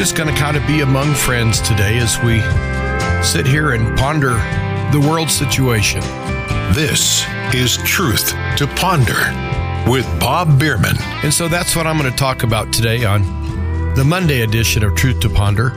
[0.00, 2.40] just going to kind of be among friends today as we
[3.22, 4.30] sit here and ponder
[4.98, 6.00] the world situation.
[6.72, 9.20] This is Truth to Ponder
[9.86, 10.96] with Bob Bierman.
[11.22, 13.20] And so that's what I'm going to talk about today on
[13.94, 15.70] the Monday edition of Truth to Ponder.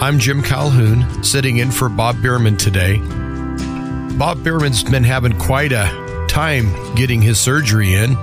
[0.00, 2.98] I'm Jim Calhoun, sitting in for Bob Bierman today.
[4.16, 8.16] Bob Bierman's been having quite a time getting his surgery in,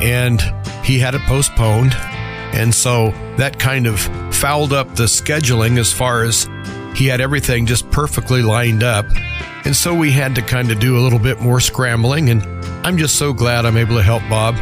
[0.00, 0.40] and
[0.82, 1.92] he had it postponed.
[2.54, 6.46] And so that kind of fouled up the scheduling as far as
[6.94, 9.06] he had everything just perfectly lined up.
[9.64, 12.28] And so we had to kind of do a little bit more scrambling.
[12.28, 12.42] And
[12.86, 14.56] I'm just so glad I'm able to help Bob.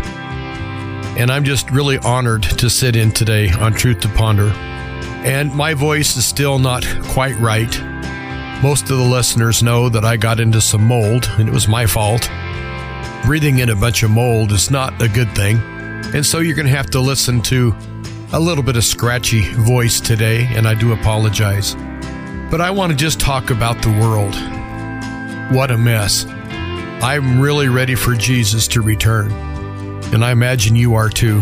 [1.19, 4.51] And I'm just really honored to sit in today on Truth to Ponder.
[5.27, 7.77] And my voice is still not quite right.
[8.63, 11.87] Most of the listeners know that I got into some mold, and it was my
[11.87, 12.31] fault.
[13.25, 15.57] Breathing in a bunch of mold is not a good thing.
[16.15, 17.75] And so you're going to have to listen to
[18.35, 21.75] a little bit of scratchy voice today, and I do apologize.
[22.51, 24.35] But I want to just talk about the world.
[25.55, 26.25] What a mess.
[27.03, 29.33] I'm really ready for Jesus to return.
[30.15, 31.41] And I imagine you are too.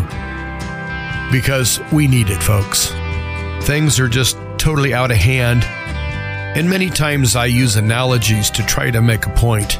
[1.31, 2.89] Because we need it, folks.
[3.67, 5.63] Things are just totally out of hand.
[6.57, 9.79] And many times I use analogies to try to make a point.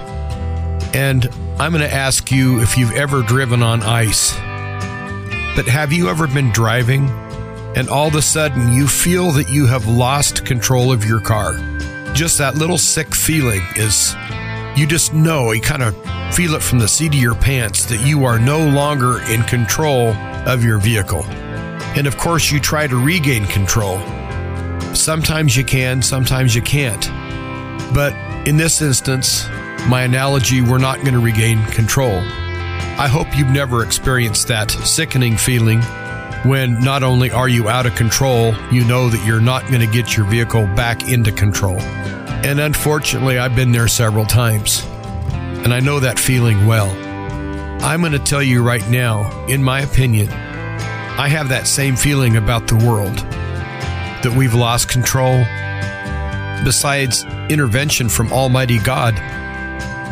[0.95, 1.27] And
[1.59, 4.39] I'm going to ask you if you've ever driven on ice.
[5.61, 7.07] But have you ever been driving
[7.77, 11.53] and all of a sudden you feel that you have lost control of your car?
[12.15, 14.15] Just that little sick feeling is
[14.75, 15.95] you just know, you kind of
[16.35, 20.15] feel it from the seat of your pants that you are no longer in control
[20.49, 21.25] of your vehicle.
[21.95, 23.99] And of course, you try to regain control.
[24.95, 27.07] Sometimes you can, sometimes you can't.
[27.93, 28.15] But
[28.49, 29.47] in this instance,
[29.91, 32.23] my analogy, we're not going to regain control.
[32.99, 35.81] I hope you've never experienced that sickening feeling
[36.45, 39.87] when not only are you out of control, you know that you're not going to
[39.87, 41.79] get your vehicle back into control.
[41.79, 44.83] And unfortunately, I've been there several times,
[45.65, 46.91] and I know that feeling well.
[47.83, 52.37] I'm going to tell you right now, in my opinion, I have that same feeling
[52.37, 53.15] about the world
[54.23, 55.45] that we've lost control.
[56.65, 59.17] Besides intervention from Almighty God,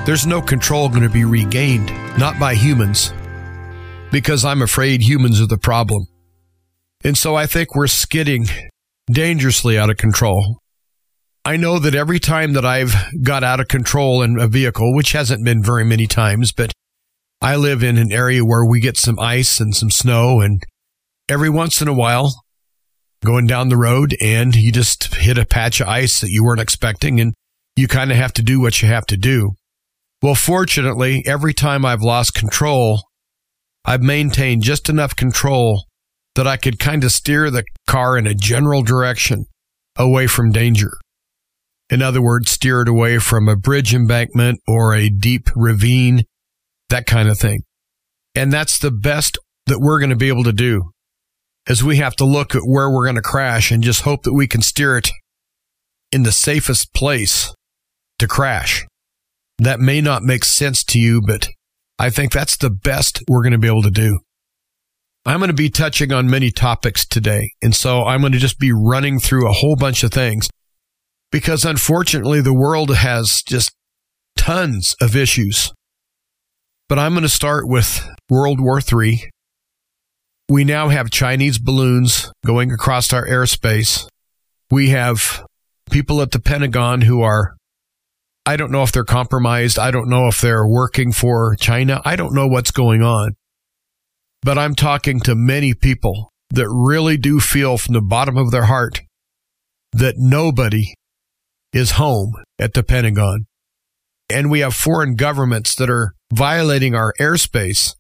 [0.07, 3.13] there's no control going to be regained, not by humans,
[4.11, 6.07] because I'm afraid humans are the problem.
[7.05, 8.47] And so I think we're skidding
[9.09, 10.59] dangerously out of control.
[11.45, 12.93] I know that every time that I've
[13.23, 16.73] got out of control in a vehicle, which hasn't been very many times, but
[17.41, 20.61] I live in an area where we get some ice and some snow, and
[21.29, 22.35] every once in a while,
[23.25, 26.61] going down the road and you just hit a patch of ice that you weren't
[26.61, 27.33] expecting, and
[27.77, 29.53] you kind of have to do what you have to do.
[30.21, 33.03] Well, fortunately, every time I've lost control,
[33.85, 35.85] I've maintained just enough control
[36.35, 39.47] that I could kind of steer the car in a general direction
[39.97, 40.91] away from danger.
[41.91, 46.25] In other words, steer it away from a bridge embankment or a deep ravine,
[46.91, 47.63] that kind of thing.
[48.35, 50.91] And that's the best that we're going to be able to do
[51.69, 54.33] is we have to look at where we're going to crash and just hope that
[54.33, 55.11] we can steer it
[56.11, 57.55] in the safest place
[58.19, 58.87] to crash.
[59.59, 61.49] That may not make sense to you, but
[61.99, 64.21] I think that's the best we're going to be able to do.
[65.27, 67.53] I'm going to be touching on many topics today.
[67.61, 70.49] And so I'm going to just be running through a whole bunch of things
[71.31, 73.73] because unfortunately the world has just
[74.37, 75.73] tons of issues.
[76.89, 79.29] But I'm going to start with World War III.
[80.49, 84.09] We now have Chinese balloons going across our airspace.
[84.71, 85.45] We have
[85.91, 87.58] people at the Pentagon who are
[88.49, 89.79] I don't know if they're compromised.
[89.79, 92.01] I don't know if they're working for China.
[92.07, 93.37] I don't know what's going on.
[94.41, 98.65] But I'm talking to many people that really do feel from the bottom of their
[98.65, 99.03] heart
[99.93, 100.95] that nobody
[101.75, 103.45] is home at the Pentagon.
[104.31, 107.97] And we have foreign governments that are violating our airspace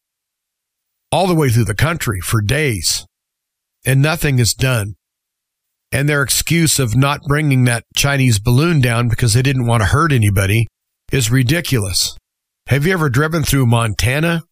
[1.12, 3.04] all the way through the country for days,
[3.84, 4.94] and nothing is done
[5.90, 9.88] and their excuse of not bringing that Chinese balloon down because they didn't want to
[9.88, 10.66] hurt anybody
[11.12, 12.16] is ridiculous.
[12.66, 14.42] Have you ever driven through Montana,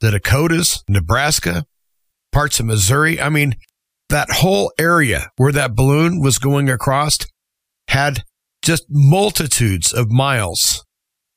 [0.00, 1.64] the Dakotas, Nebraska,
[2.30, 3.20] parts of Missouri?
[3.20, 3.56] I mean,
[4.08, 7.18] that whole area where that balloon was going across
[7.88, 8.22] had
[8.62, 10.84] just multitudes of miles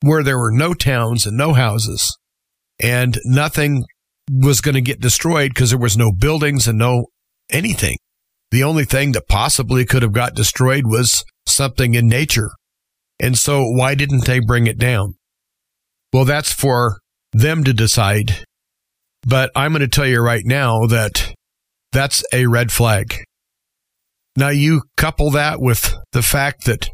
[0.02, 2.18] where there were no towns and no houses
[2.80, 3.86] and nothing
[4.32, 7.08] was going to get destroyed because there was no buildings and no
[7.50, 7.98] anything.
[8.52, 12.50] The only thing that possibly could have got destroyed was something in nature.
[13.20, 15.16] And so why didn't they bring it down?
[16.12, 17.00] Well, that's for
[17.34, 18.44] them to decide.
[19.24, 21.34] But I'm going to tell you right now that
[21.92, 23.16] that's a red flag.
[24.36, 26.90] Now, you couple that with the fact that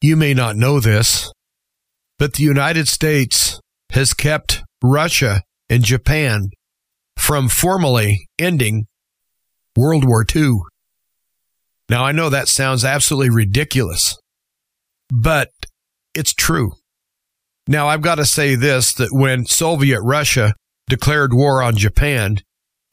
[0.00, 1.30] you may not know this,
[2.18, 3.58] but the United States
[3.92, 6.50] has kept Russia and Japan
[7.16, 8.86] from formally ending
[9.76, 10.60] World War II.
[11.90, 14.16] Now, I know that sounds absolutely ridiculous,
[15.12, 15.48] but
[16.14, 16.70] it's true.
[17.66, 20.54] Now, I've got to say this that when Soviet Russia
[20.88, 22.36] declared war on Japan,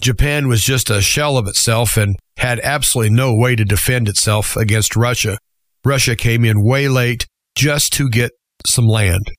[0.01, 4.55] Japan was just a shell of itself and had absolutely no way to defend itself
[4.55, 5.37] against Russia.
[5.85, 8.31] Russia came in way late just to get
[8.65, 9.31] some land.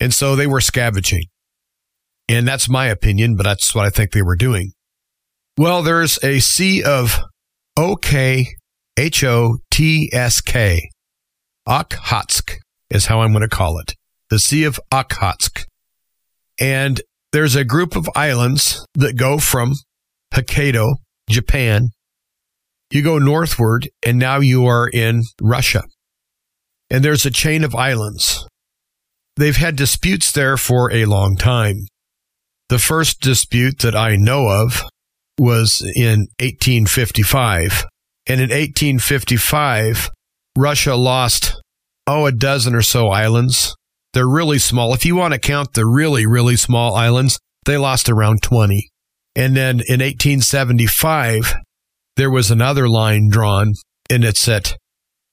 [0.00, 1.24] And so they were scavenging.
[2.30, 4.72] And that's my opinion, but that's what I think they were doing.
[5.58, 7.20] Well, there's a Sea of
[7.76, 8.46] O K
[8.96, 10.90] H O T S K.
[11.68, 12.56] Okhotsk
[12.90, 13.94] is how I'm going to call it.
[14.28, 15.64] The Sea of Okhotsk.
[16.58, 17.00] And
[17.32, 19.74] there's a group of islands that go from
[20.34, 20.96] Hokkaido,
[21.28, 21.90] Japan.
[22.90, 25.84] You go northward, and now you are in Russia.
[26.90, 28.46] And there's a chain of islands.
[29.36, 31.86] They've had disputes there for a long time.
[32.68, 34.82] The first dispute that I know of
[35.38, 37.84] was in 1855.
[38.30, 40.08] And in 1855,
[40.56, 41.60] Russia lost,
[42.06, 43.74] oh, a dozen or so islands
[44.12, 44.92] they're really small.
[44.92, 48.90] If you want to count the really, really small islands, they lost around 20.
[49.36, 51.54] And then in 1875,
[52.16, 53.74] there was another line drawn,
[54.10, 54.74] and it's at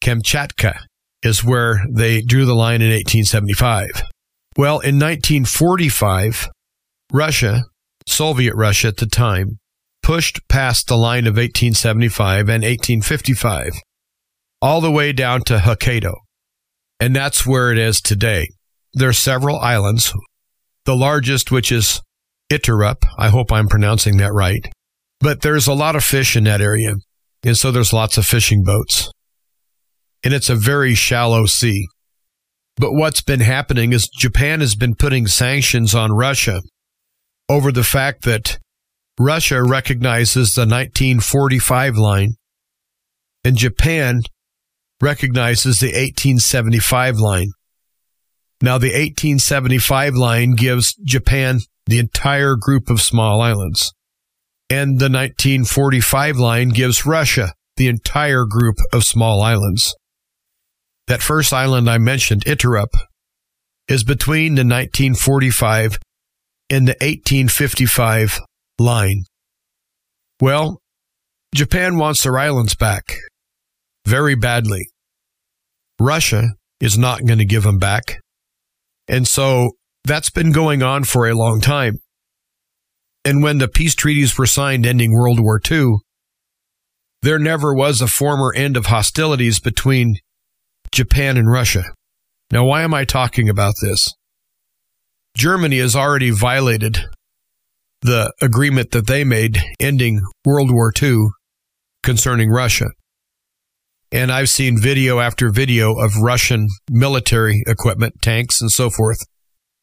[0.04, 0.80] Kamchatka,
[1.24, 3.90] is where they drew the line in 1875.
[4.56, 6.50] Well, in 1945,
[7.12, 7.64] Russia,
[8.08, 9.58] Soviet Russia at the time,
[10.08, 13.74] pushed past the line of 1875 and 1855,
[14.62, 16.14] all the way down to Hokkaido.
[16.98, 18.48] And that's where it is today
[18.94, 20.14] there are several islands.
[20.86, 22.02] The largest, which is
[22.50, 24.66] Iturup, I hope I'm pronouncing that right.
[25.20, 26.94] But there's a lot of fish in that area.
[27.44, 29.12] And so there's lots of fishing boats.
[30.24, 31.86] And it's a very shallow sea.
[32.78, 36.62] But what's been happening is Japan has been putting sanctions on Russia
[37.50, 38.58] over the fact that
[39.20, 42.36] Russia recognizes the 1945 line
[43.44, 44.22] and Japan
[45.02, 47.52] recognizes the 1875 line.
[48.62, 53.94] Now, the 1875 line gives Japan the entire group of small islands.
[54.70, 59.96] And the 1945 line gives Russia the entire group of small islands.
[61.08, 62.94] That first island I mentioned, Iturup,
[63.88, 66.00] is between the 1945
[66.70, 68.42] and the 1855
[68.80, 69.24] line.
[70.42, 70.82] Well,
[71.54, 73.16] Japan wants their islands back
[74.06, 74.90] very badly.
[76.00, 78.22] Russia is not going to give them back.
[79.08, 79.72] And so
[80.04, 82.00] that's been going on for a long time.
[83.26, 85.96] And when the peace treaties were signed ending World War II,
[87.22, 90.16] there never was a former end of hostilities between
[90.92, 91.84] Japan and Russia.
[92.52, 94.14] Now, why am I talking about this?
[95.36, 97.06] Germany has already violated
[98.02, 101.28] the agreement that they made ending World War II
[102.04, 102.88] concerning Russia.
[104.12, 109.20] And I've seen video after video of Russian military equipment, tanks, and so forth,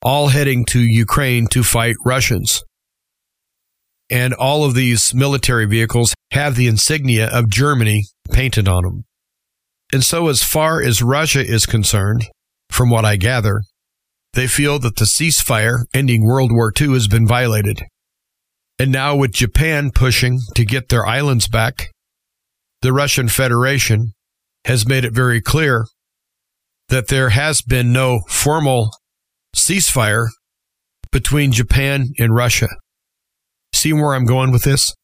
[0.01, 2.63] all heading to Ukraine to fight Russians.
[4.09, 9.05] And all of these military vehicles have the insignia of Germany painted on them.
[9.93, 12.27] And so, as far as Russia is concerned,
[12.71, 13.63] from what I gather,
[14.33, 17.83] they feel that the ceasefire ending World War II has been violated.
[18.79, 21.91] And now, with Japan pushing to get their islands back,
[22.83, 24.13] the Russian Federation
[24.65, 25.87] has made it very clear
[26.89, 28.91] that there has been no formal
[29.55, 30.27] ceasefire
[31.13, 32.69] between Japan and Russia.
[33.73, 34.95] See where I'm going with this?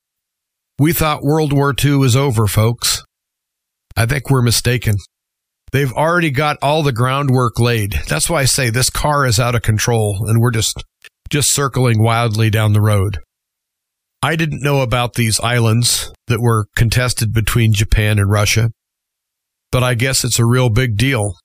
[0.78, 3.04] We thought World War II was over, folks.
[3.96, 4.96] I think we're mistaken.
[5.72, 7.92] They've already got all the groundwork laid.
[8.08, 10.82] That's why I say this car is out of control and we're just
[11.28, 13.18] just circling wildly down the road.
[14.22, 18.70] I didn't know about these islands that were contested between Japan and Russia,
[19.72, 21.36] but I guess it's a real big deal.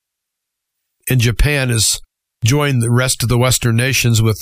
[1.09, 2.01] And Japan has
[2.43, 4.39] joined the rest of the Western nations with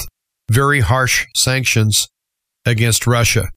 [0.50, 2.08] very harsh sanctions
[2.66, 3.50] against Russia.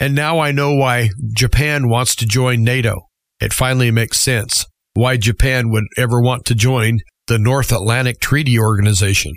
[0.00, 3.06] And now I know why Japan wants to join NATO.
[3.40, 8.58] It finally makes sense why Japan would ever want to join the North Atlantic Treaty
[8.58, 9.32] Organization.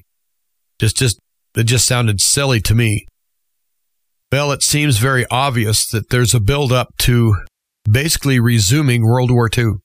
[0.79, 1.19] Just, just,
[1.55, 3.05] it just sounded silly to me.
[4.31, 7.35] Well, it seems very obvious that there's a build up to
[7.89, 9.75] basically resuming World War II.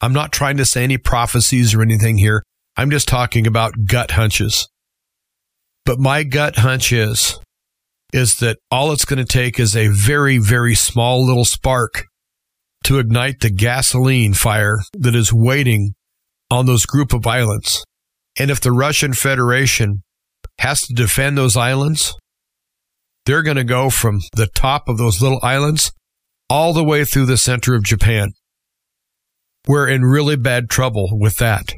[0.00, 2.42] I'm not trying to say any prophecies or anything here.
[2.76, 4.68] I'm just talking about gut hunches.
[5.84, 7.38] But my gut hunch is,
[8.12, 12.06] is that all it's going to take is a very, very small little spark
[12.84, 15.94] to ignite the gasoline fire that is waiting
[16.50, 17.84] on those group of islands.
[18.38, 20.02] And if the Russian Federation
[20.58, 22.14] has to defend those islands,
[23.26, 25.92] they're going to go from the top of those little islands
[26.48, 28.32] all the way through the center of Japan.
[29.66, 31.72] We're in really bad trouble with that.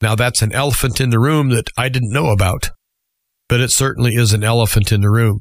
[0.00, 2.70] Now, that's an elephant in the room that I didn't know about,
[3.48, 5.40] but it certainly is an elephant in the room.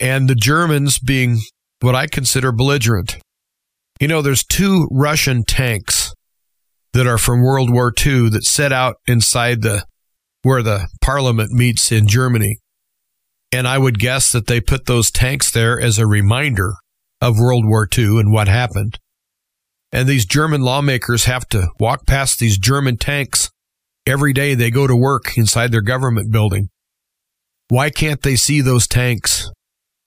[0.00, 1.38] And the Germans being
[1.80, 3.18] what I consider belligerent.
[4.00, 6.12] You know, there's two Russian tanks
[6.92, 9.84] that are from World War II that set out inside the
[10.42, 12.58] where the parliament meets in Germany.
[13.50, 16.74] And I would guess that they put those tanks there as a reminder
[17.20, 18.98] of World War II and what happened.
[19.90, 23.50] And these German lawmakers have to walk past these German tanks
[24.06, 26.68] every day they go to work inside their government building.
[27.68, 29.50] Why can't they see those tanks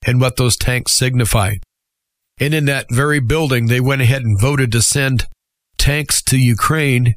[0.06, 1.54] and what those tanks signify?
[2.38, 5.26] And in that very building, they went ahead and voted to send
[5.78, 7.14] tanks to Ukraine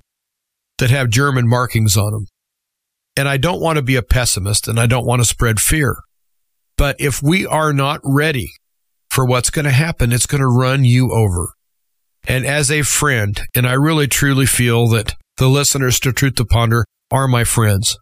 [0.78, 2.26] that have German markings on them.
[3.18, 5.96] And I don't want to be a pessimist and I don't want to spread fear.
[6.78, 8.52] But if we are not ready
[9.10, 11.54] for what's going to happen, it's going to run you over.
[12.28, 16.46] And as a friend, and I really truly feel that the listeners to Truth to
[16.46, 17.98] Ponder are my friends,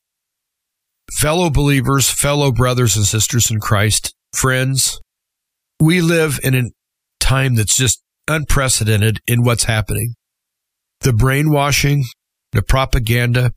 [1.11, 4.99] fellow believers, fellow brothers and sisters in Christ, friends,
[5.79, 6.63] we live in a
[7.19, 10.15] time that's just unprecedented in what's happening.
[11.01, 12.05] The brainwashing,
[12.53, 13.51] the propaganda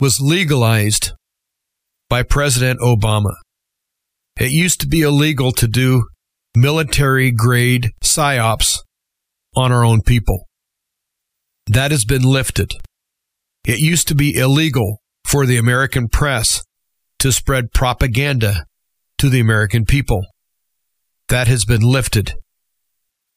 [0.00, 1.12] was legalized
[2.08, 3.34] by President Obama.
[4.38, 6.08] It used to be illegal to do
[6.56, 8.78] military grade psyops
[9.56, 10.46] on our own people.
[11.66, 12.72] That has been lifted.
[13.64, 16.62] It used to be illegal for the American press
[17.20, 18.66] to spread propaganda
[19.18, 20.26] to the American people.
[21.28, 22.34] That has been lifted.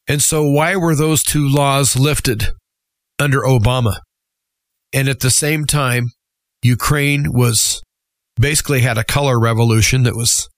[0.06, 2.48] And so, why were those two laws lifted
[3.18, 4.00] under Obama?
[4.92, 6.10] And at the same time,
[6.62, 7.82] Ukraine was
[8.36, 10.48] basically had a color revolution that was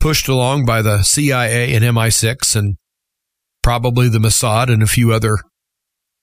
[0.00, 2.76] pushed along by the CIA and MI6 and
[3.62, 5.36] probably the Mossad and a few other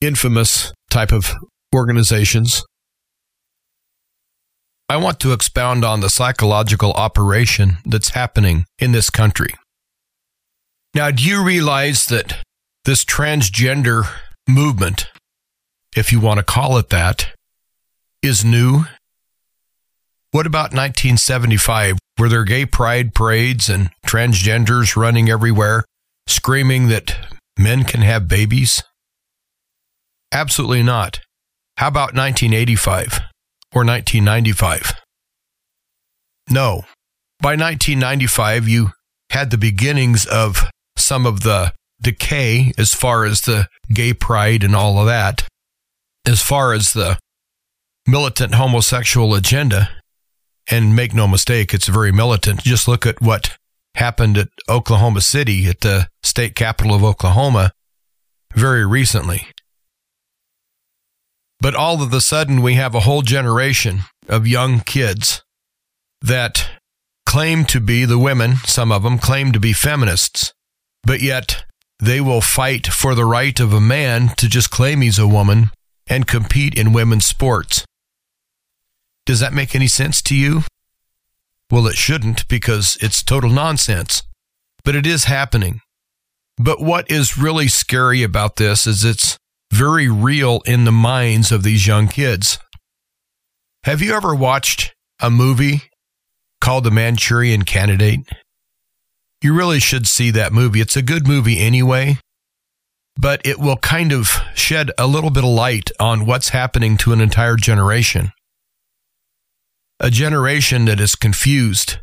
[0.02, 1.34] infamous type of
[1.74, 2.64] organizations.
[4.90, 9.54] I want to expound on the psychological operation that's happening in this country.
[10.94, 12.38] Now, do you realize that
[12.86, 14.10] this transgender
[14.48, 15.08] movement,
[15.96, 17.28] if you want to call it that,
[18.24, 18.86] is new?
[20.32, 21.98] What about 1975?
[22.20, 25.84] Were there gay pride parades and transgenders running everywhere?
[26.28, 27.18] screaming that
[27.58, 28.84] men can have babies?
[30.32, 31.22] Absolutely not.
[31.78, 33.20] How about 1985
[33.74, 34.94] or 1995?
[36.50, 36.84] No.
[37.40, 38.92] By 1995, you
[39.32, 44.76] had the beginnings of some of the decay as far as the gay pride and
[44.76, 45.48] all of that,
[46.26, 47.18] as far as the
[48.08, 49.90] militant homosexual agenda.
[50.70, 52.64] And make no mistake, it's very militant.
[52.64, 53.58] Just look at what
[53.96, 57.72] happened at Oklahoma City, at the state capital of Oklahoma,
[58.54, 59.48] very recently.
[61.60, 65.44] But all of a sudden, we have a whole generation of young kids
[66.22, 66.70] that
[67.26, 70.54] claim to be the women, some of them claim to be feminists,
[71.04, 71.66] but yet
[72.00, 75.72] they will fight for the right of a man to just claim he's a woman
[76.08, 77.86] and compete in women's sports.
[79.28, 80.64] Does that make any sense to you?
[81.70, 84.24] Well, it shouldn't because it's total nonsense,
[84.86, 85.82] but it is happening.
[86.56, 89.38] But what is really scary about this is it's
[89.70, 92.58] very real in the minds of these young kids.
[93.84, 95.82] Have you ever watched a movie
[96.62, 98.22] called The Manchurian Candidate?
[99.42, 100.80] You really should see that movie.
[100.80, 102.20] It's a good movie anyway,
[103.18, 107.12] but it will kind of shed a little bit of light on what's happening to
[107.12, 108.32] an entire generation
[110.00, 111.98] a generation that is confused,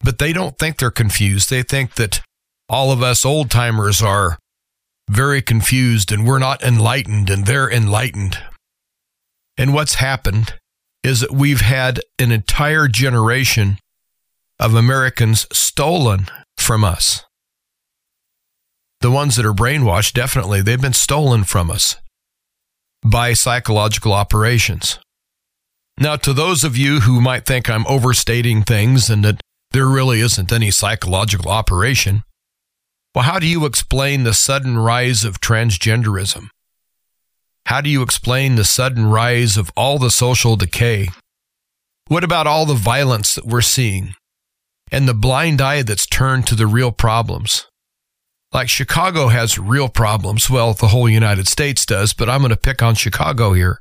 [0.00, 1.50] but they don't think they're confused.
[1.50, 2.20] They think that
[2.68, 4.38] all of us old timers are
[5.10, 8.38] very confused and we're not enlightened and they're enlightened.
[9.58, 10.54] And what's happened
[11.02, 13.78] is that we've had an entire generation
[14.58, 17.24] of Americans stolen from us.
[19.00, 21.96] The ones that are brainwashed, definitely, they've been stolen from us
[23.04, 24.98] by psychological operations.
[25.98, 30.20] Now, to those of you who might think I'm overstating things and that there really
[30.20, 32.24] isn't any psychological operation,
[33.14, 36.48] well, how do you explain the sudden rise of transgenderism?
[37.66, 41.08] How do you explain the sudden rise of all the social decay?
[42.08, 44.14] What about all the violence that we're seeing
[44.90, 47.66] and the blind eye that's turned to the real problems?
[48.52, 50.50] Like Chicago has real problems.
[50.50, 53.80] Well, the whole United States does, but I'm going to pick on Chicago here.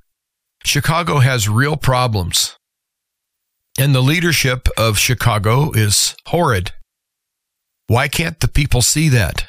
[0.66, 2.56] Chicago has real problems.
[3.80, 6.72] And the leadership of Chicago is horrid.
[7.88, 9.48] Why can't the people see that?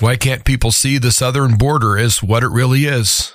[0.00, 3.34] Why can't people see the southern border as what it really is?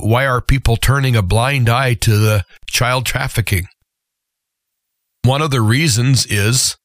[0.00, 3.66] Why are people turning a blind eye to the child trafficking?
[5.24, 6.76] One of the reasons is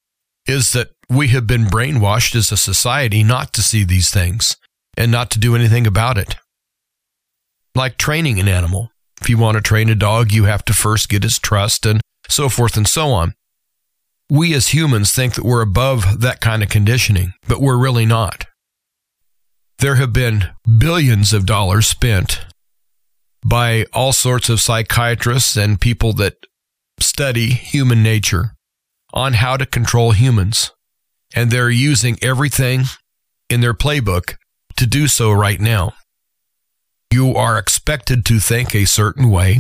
[0.48, 4.56] is that we have been brainwashed as a society not to see these things
[4.98, 6.38] and not to do anything about it.
[7.76, 8.92] Like training an animal.
[9.22, 12.02] If you want to train a dog, you have to first get its trust and
[12.28, 13.34] so forth and so on.
[14.30, 18.46] We as humans think that we're above that kind of conditioning, but we're really not.
[19.80, 22.46] There have been billions of dollars spent
[23.46, 26.36] by all sorts of psychiatrists and people that
[27.00, 28.52] study human nature
[29.14, 30.72] on how to control humans.
[31.34, 32.84] And they're using everything
[33.50, 34.36] in their playbook
[34.78, 35.94] to do so right now.
[37.12, 39.60] You are expected to think a certain way.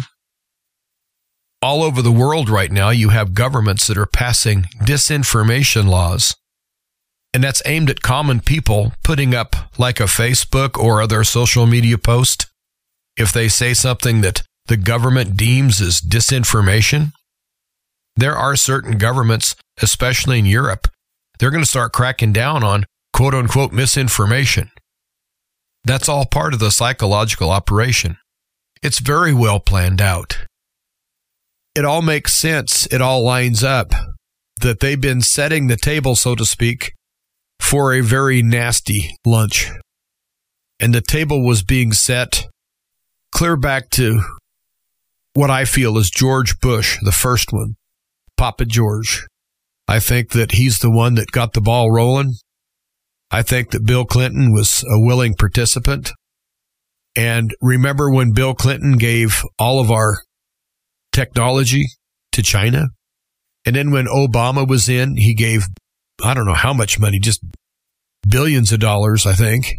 [1.61, 6.33] All over the world right now, you have governments that are passing disinformation laws.
[7.33, 11.97] And that's aimed at common people putting up like a Facebook or other social media
[11.97, 12.47] post.
[13.17, 17.11] If they say something that the government deems as disinformation,
[18.15, 20.87] there are certain governments, especially in Europe,
[21.37, 24.71] they're going to start cracking down on quote unquote misinformation.
[25.83, 28.17] That's all part of the psychological operation.
[28.83, 30.39] It's very well planned out.
[31.75, 32.85] It all makes sense.
[32.87, 33.93] It all lines up
[34.59, 36.93] that they've been setting the table, so to speak,
[37.59, 39.71] for a very nasty lunch.
[40.79, 42.47] And the table was being set
[43.31, 44.21] clear back to
[45.33, 47.75] what I feel is George Bush, the first one.
[48.37, 49.25] Papa George.
[49.87, 52.33] I think that he's the one that got the ball rolling.
[53.31, 56.11] I think that Bill Clinton was a willing participant.
[57.15, 60.21] And remember when Bill Clinton gave all of our
[61.11, 61.85] technology
[62.33, 62.87] to China?
[63.65, 65.67] And then when Obama was in, he gave,
[66.21, 67.41] I don't know how much money, just
[68.27, 69.75] billions of dollars, I think,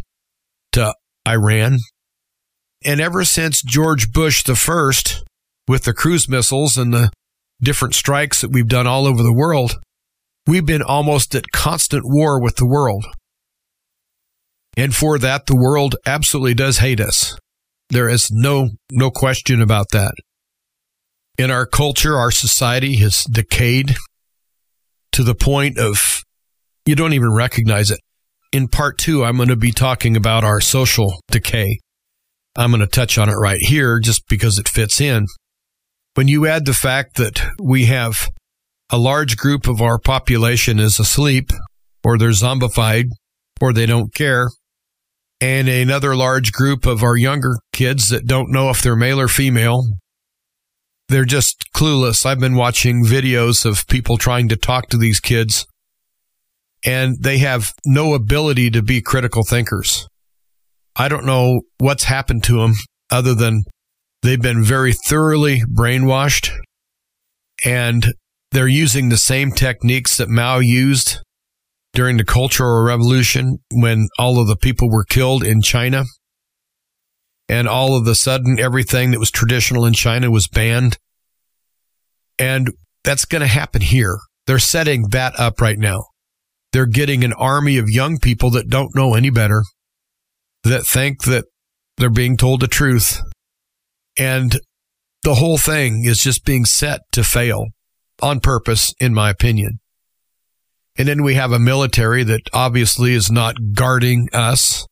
[0.71, 0.93] to
[1.27, 1.77] Iran.
[2.85, 5.23] And ever since George Bush the first,
[5.67, 7.11] with the cruise missiles and the
[7.61, 9.79] different strikes that we've done all over the world,
[10.45, 13.05] we've been almost at constant war with the world.
[14.75, 17.37] And for that, the world absolutely does hate us.
[17.89, 20.13] There is no, no question about that.
[21.37, 23.95] In our culture, our society has decayed
[25.11, 26.23] to the point of
[26.85, 27.99] you don't even recognize it.
[28.51, 31.79] In part two, I'm going to be talking about our social decay.
[32.55, 35.25] I'm going to touch on it right here just because it fits in.
[36.15, 38.29] When you add the fact that we have
[38.91, 41.49] a large group of our population is asleep
[42.03, 43.05] or they're zombified
[43.59, 44.49] or they don't care,
[45.43, 49.27] and another large group of our younger kids that don't know if they're male or
[49.27, 49.83] female,
[51.09, 52.25] they're just clueless.
[52.25, 55.65] I've been watching videos of people trying to talk to these kids
[56.85, 60.07] and they have no ability to be critical thinkers.
[60.95, 62.73] I don't know what's happened to them
[63.11, 63.63] other than
[64.23, 66.49] They've been very thoroughly brainwashed
[67.65, 68.13] and
[68.51, 71.19] they're using the same techniques that Mao used
[71.93, 76.03] during the Cultural Revolution when all of the people were killed in China.
[77.49, 80.97] And all of a sudden, everything that was traditional in China was banned.
[82.39, 82.71] And
[83.03, 84.17] that's going to happen here.
[84.47, 86.05] They're setting that up right now.
[86.71, 89.63] They're getting an army of young people that don't know any better,
[90.63, 91.45] that think that
[91.97, 93.21] they're being told the truth,
[94.17, 94.59] and
[95.23, 97.67] the whole thing is just being set to fail
[98.21, 99.79] on purpose, in my opinion.
[100.97, 104.85] And then we have a military that obviously is not guarding us.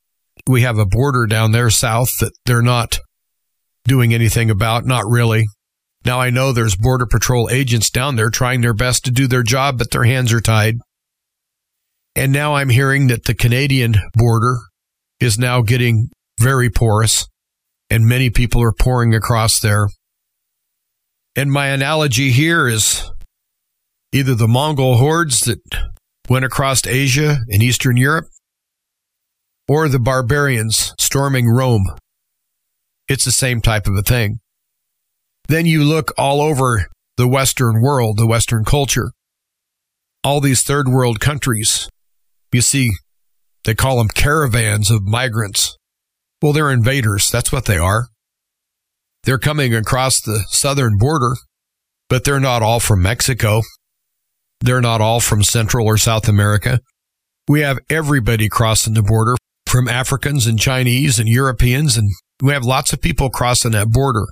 [0.48, 3.00] We have a border down there south that they're not
[3.86, 5.46] doing anything about, not really.
[6.04, 9.44] Now I know there's border patrol agents down there trying their best to do their
[9.44, 10.76] job, but their hands are tied.
[12.16, 14.58] And now I'm hearing that the Canadian border
[15.20, 16.10] is now getting
[16.40, 17.28] very porous
[17.90, 19.88] and many people are pouring across there.
[21.36, 23.10] And my analogy here is
[24.12, 25.60] either the Mongol hordes that
[26.32, 28.26] went across Asia and Eastern Europe
[29.68, 31.86] or the barbarians storming Rome.
[33.08, 34.40] It's the same type of a thing.
[35.48, 39.12] Then you look all over the Western world, the Western culture,
[40.24, 41.90] all these third world countries.
[42.52, 42.92] You see,
[43.64, 45.78] they call them caravans of migrants
[46.42, 47.30] well, they're invaders.
[47.30, 48.08] That's what they are.
[49.24, 51.36] They're coming across the southern border,
[52.10, 53.62] but they're not all from Mexico.
[54.62, 56.80] They're not all from Central or South America.
[57.48, 62.64] We have everybody crossing the border from Africans and Chinese and Europeans, and we have
[62.64, 64.28] lots of people crossing that border.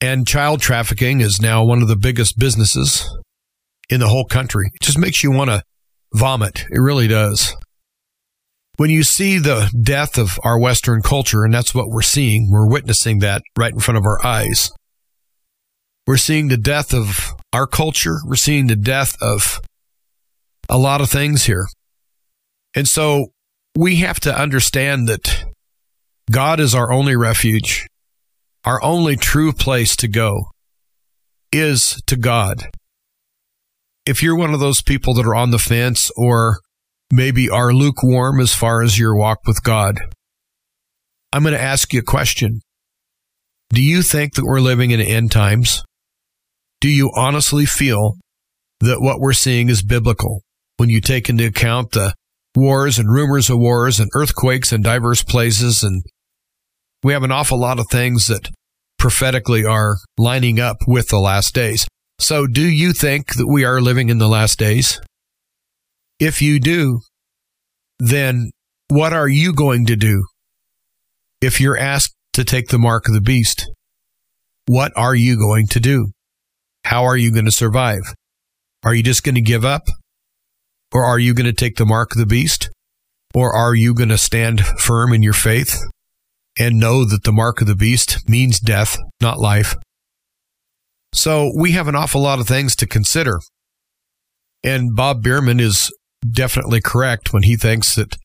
[0.00, 3.08] And child trafficking is now one of the biggest businesses
[3.88, 4.70] in the whole country.
[4.74, 5.62] It just makes you want to
[6.12, 6.64] vomit.
[6.70, 7.54] It really does.
[8.78, 12.68] When you see the death of our Western culture, and that's what we're seeing, we're
[12.68, 14.72] witnessing that right in front of our eyes.
[16.06, 17.21] We're seeing the death of
[17.52, 18.18] our culture.
[18.24, 19.60] We're seeing the death of
[20.68, 21.66] a lot of things here.
[22.74, 23.32] And so
[23.76, 25.44] we have to understand that
[26.30, 27.86] God is our only refuge.
[28.64, 30.46] Our only true place to go
[31.52, 32.68] is to God.
[34.06, 36.60] If you're one of those people that are on the fence or
[37.12, 40.00] maybe are lukewarm as far as your walk with God,
[41.32, 42.60] I'm going to ask you a question.
[43.70, 45.82] Do you think that we're living in end times?
[46.82, 48.16] Do you honestly feel
[48.80, 50.42] that what we're seeing is biblical
[50.78, 52.12] when you take into account the
[52.56, 56.02] wars and rumors of wars and earthquakes in diverse places and
[57.04, 58.50] we have an awful lot of things that
[58.98, 61.86] prophetically are lining up with the last days.
[62.18, 65.00] So, do you think that we are living in the last days?
[66.18, 66.98] If you do,
[68.00, 68.50] then
[68.88, 70.26] what are you going to do?
[71.40, 73.70] If you're asked to take the mark of the beast,
[74.66, 76.08] what are you going to do?
[76.84, 78.02] How are you going to survive?
[78.84, 79.82] Are you just going to give up?
[80.92, 82.70] Or are you going to take the mark of the beast?
[83.34, 85.78] Or are you going to stand firm in your faith
[86.58, 89.74] and know that the mark of the beast means death, not life?
[91.14, 93.38] So we have an awful lot of things to consider.
[94.64, 95.90] And Bob Bierman is
[96.28, 98.16] definitely correct when he thinks that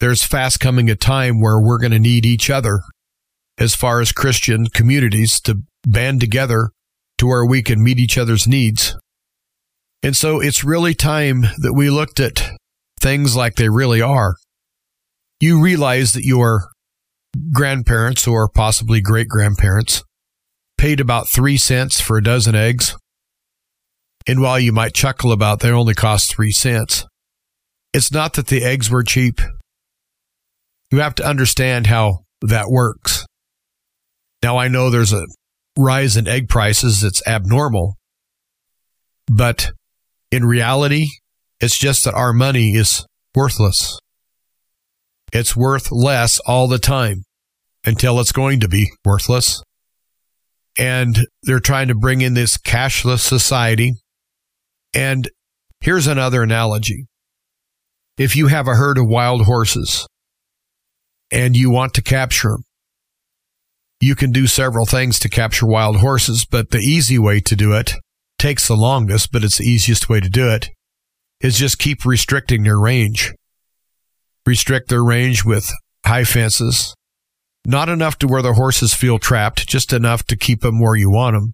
[0.00, 2.80] there's fast coming a time where we're going to need each other
[3.58, 6.70] as far as Christian communities to band together
[7.18, 8.96] to where we can meet each other's needs.
[10.02, 12.50] And so it's really time that we looked at
[13.00, 14.34] things like they really are.
[15.40, 16.68] You realize that your
[17.52, 20.02] grandparents or possibly great grandparents
[20.78, 22.96] paid about three cents for a dozen eggs.
[24.26, 27.04] And while you might chuckle about they only cost three cents,
[27.92, 29.40] it's not that the eggs were cheap.
[30.90, 33.24] You have to understand how that works.
[34.42, 35.26] Now, I know there's a
[35.76, 37.96] rise in egg prices that's abnormal,
[39.26, 39.72] but
[40.30, 41.06] in reality,
[41.60, 43.98] it's just that our money is worthless.
[45.32, 47.24] It's worth less all the time
[47.84, 49.62] until it's going to be worthless.
[50.78, 53.94] And they're trying to bring in this cashless society.
[54.92, 55.28] And
[55.80, 57.06] here's another analogy.
[58.18, 60.06] If you have a herd of wild horses
[61.30, 62.64] and you want to capture them,
[64.00, 67.72] you can do several things to capture wild horses, but the easy way to do
[67.72, 67.94] it
[68.38, 70.68] takes the longest, but it's the easiest way to do it
[71.40, 73.32] is just keep restricting their range.
[74.46, 75.70] Restrict their range with
[76.04, 76.94] high fences,
[77.66, 81.10] not enough to where the horses feel trapped, just enough to keep them where you
[81.10, 81.52] want them.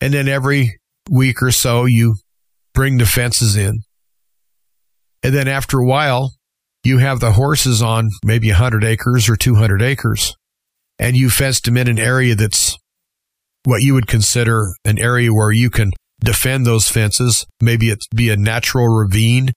[0.00, 0.78] And then every
[1.10, 2.16] week or so, you
[2.74, 3.80] bring the fences in.
[5.22, 6.32] And then after a while,
[6.84, 10.34] you have the horses on maybe 100 acres or 200 acres,
[11.00, 12.76] and you fenced them in an area that's
[13.64, 17.46] what you would consider an area where you can defend those fences.
[17.60, 19.52] Maybe it be a natural ravine,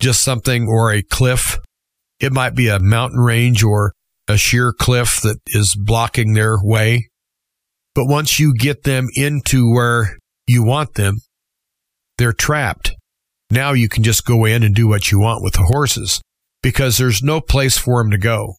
[0.00, 1.58] just something, or a cliff.
[2.20, 3.92] It might be a mountain range or
[4.28, 7.08] a sheer cliff that is blocking their way.
[7.94, 11.18] But once you get them into where you want them,
[12.18, 12.92] they're trapped.
[13.50, 16.20] Now you can just go in and do what you want with the horses
[16.62, 18.54] because there's no place for them to go.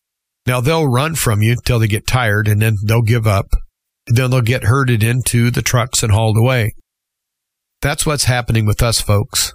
[0.46, 3.48] Now they'll run from you till they get tired and then they'll give up.
[4.08, 6.74] Then they'll get herded into the trucks and hauled away.
[7.82, 9.54] That's what's happening with us folks.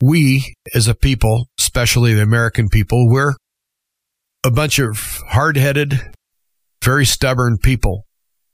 [0.00, 3.34] We as a people, especially the American people, we're
[4.44, 4.98] a bunch of
[5.28, 6.00] hard headed,
[6.82, 8.04] very stubborn people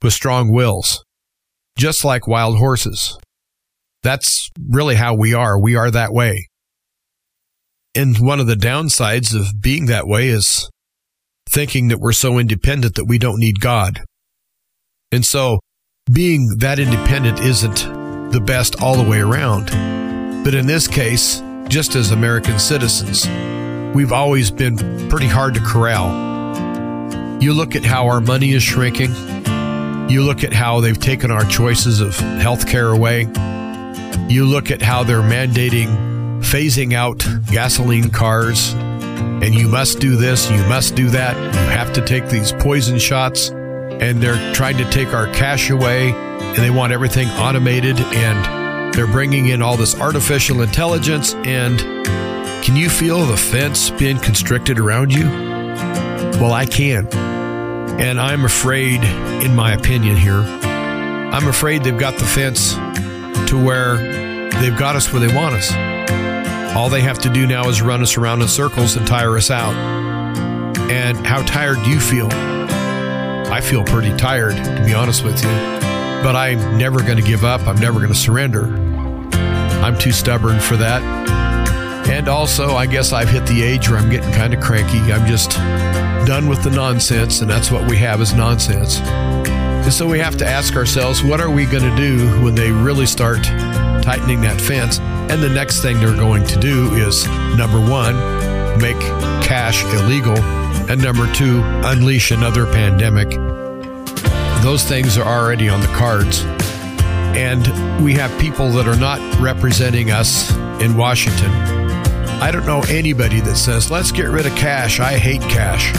[0.01, 1.03] with strong wills,
[1.77, 3.17] just like wild horses.
[4.03, 5.59] That's really how we are.
[5.59, 6.47] We are that way.
[7.95, 10.69] And one of the downsides of being that way is
[11.51, 14.01] thinking that we're so independent that we don't need God.
[15.11, 15.59] And so
[16.11, 19.67] being that independent isn't the best all the way around.
[20.43, 23.27] But in this case, just as American citizens,
[23.95, 26.09] we've always been pretty hard to corral.
[27.41, 29.13] You look at how our money is shrinking.
[30.09, 33.21] You look at how they've taken our choices of health care away.
[34.27, 35.87] You look at how they're mandating
[36.41, 38.73] phasing out gasoline cars.
[39.19, 41.35] And you must do this, you must do that.
[41.35, 43.49] You have to take these poison shots.
[43.49, 49.07] And they're trying to take our cash away and they want everything automated and They're
[49.07, 51.79] bringing in all this artificial intelligence, and
[52.63, 55.25] can you feel the fence being constricted around you?
[56.39, 57.07] Well, I can.
[57.99, 59.03] And I'm afraid,
[59.43, 62.73] in my opinion here, I'm afraid they've got the fence
[63.49, 63.97] to where
[64.59, 65.98] they've got us where they want us.
[66.75, 69.51] All they have to do now is run us around in circles and tire us
[69.51, 69.73] out.
[70.89, 72.29] And how tired do you feel?
[72.31, 75.49] I feel pretty tired, to be honest with you.
[76.21, 77.67] But I'm never going to give up.
[77.67, 78.65] I'm never going to surrender.
[79.83, 81.01] I'm too stubborn for that.
[82.09, 84.99] And also, I guess I've hit the age where I'm getting kind of cranky.
[85.11, 85.51] I'm just
[86.27, 88.99] done with the nonsense, and that's what we have is nonsense.
[88.99, 92.71] And so we have to ask ourselves, what are we going to do when they
[92.71, 93.43] really start
[94.03, 94.99] tightening that fence?
[95.29, 98.15] And the next thing they're going to do is number one,
[98.79, 98.99] make
[99.43, 100.37] cash illegal,
[100.89, 103.29] and number two, unleash another pandemic.
[104.63, 106.43] Those things are already on the cards.
[107.37, 111.51] And we have people that are not representing us in Washington.
[112.41, 114.99] I don't know anybody that says, let's get rid of cash.
[114.99, 115.93] I hate cash.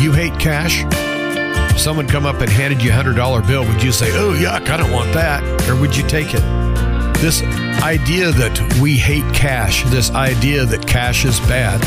[0.00, 0.84] You hate cash?
[1.72, 4.32] If someone come up and handed you a hundred dollar bill, would you say, "Oh
[4.32, 6.42] yuck, I don't want that," or would you take it?
[7.20, 7.42] This
[7.82, 11.78] idea that we hate cash, this idea that cash is bad,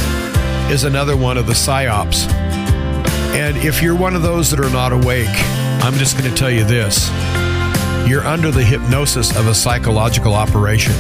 [0.72, 2.32] is another one of the psyops.
[3.34, 5.36] And if you're one of those that are not awake,
[5.84, 7.10] I'm just going to tell you this:
[8.08, 10.93] you're under the hypnosis of a psychological operation,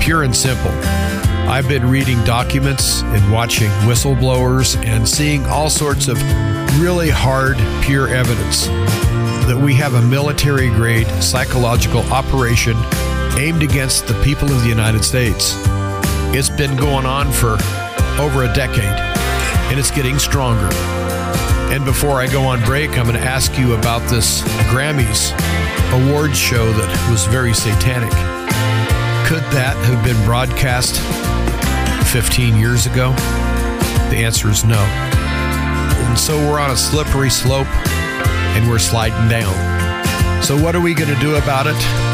[0.00, 0.72] pure and simple.
[1.46, 6.16] I've been reading documents and watching whistleblowers and seeing all sorts of
[6.80, 8.66] really hard, pure evidence
[9.46, 12.76] that we have a military grade psychological operation
[13.38, 15.54] aimed against the people of the United States.
[16.34, 17.58] It's been going on for
[18.18, 18.84] over a decade
[19.70, 20.68] and it's getting stronger.
[21.72, 25.32] And before I go on break, I'm going to ask you about this Grammys
[25.92, 28.12] awards show that was very satanic.
[29.28, 31.00] Could that have been broadcast
[32.12, 33.12] 15 years ago?
[34.10, 34.78] The answer is no.
[34.78, 37.66] And so we're on a slippery slope
[38.56, 39.52] and we're sliding down.
[40.42, 42.05] So, what are we going to do about it?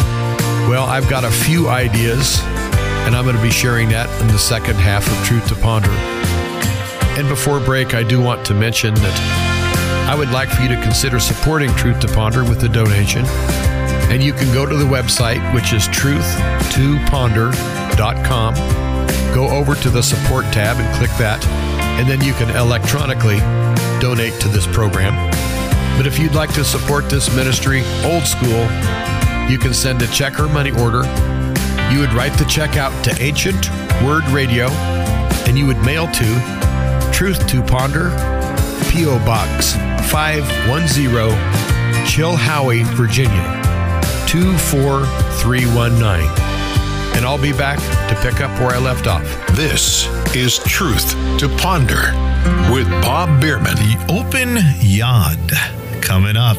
[0.69, 2.41] Well, I've got a few ideas,
[3.05, 5.91] and I'm going to be sharing that in the second half of Truth to Ponder.
[7.19, 10.81] And before break, I do want to mention that I would like for you to
[10.81, 13.27] consider supporting Truth to Ponder with a donation.
[14.11, 18.55] And you can go to the website, which is truth2ponder.com.
[19.35, 21.45] Go over to the support tab and click that,
[21.99, 23.41] and then you can electronically
[24.01, 25.15] donate to this program.
[25.97, 28.69] But if you'd like to support this ministry old school,
[29.53, 31.05] you can send a check or money order.
[31.93, 33.71] You would write the check out to Ancient
[34.03, 34.69] Word Radio,
[35.47, 38.09] and you would mail to Truth to Ponder,
[38.91, 39.19] P.O.
[39.27, 39.75] Box
[40.11, 41.37] 510,
[42.07, 43.61] Chilhowie, Virginia
[44.27, 46.27] 24319.
[47.15, 49.23] And I'll be back to pick up where I left off.
[49.49, 52.15] This is Truth to Ponder
[52.73, 53.75] with Bob Bierman.
[53.75, 56.59] The Open Yad coming up.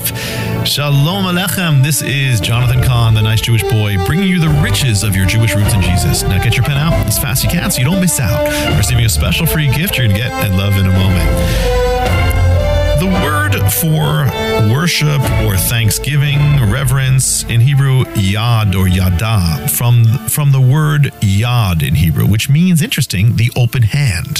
[0.65, 1.83] Shalom Aleichem.
[1.83, 5.53] This is Jonathan Cahn, the nice Jewish boy, bringing you the riches of your Jewish
[5.53, 6.23] roots in Jesus.
[6.23, 8.47] Now get your pen out as fast as you can so you don't miss out.
[8.77, 11.29] Receiving a special free gift you're going to get and love in a moment.
[12.99, 14.25] The word for
[14.73, 16.39] worship or thanksgiving,
[16.71, 22.81] reverence in Hebrew, yad or yada, from, from the word yad in Hebrew, which means,
[22.81, 24.39] interesting, the open hand.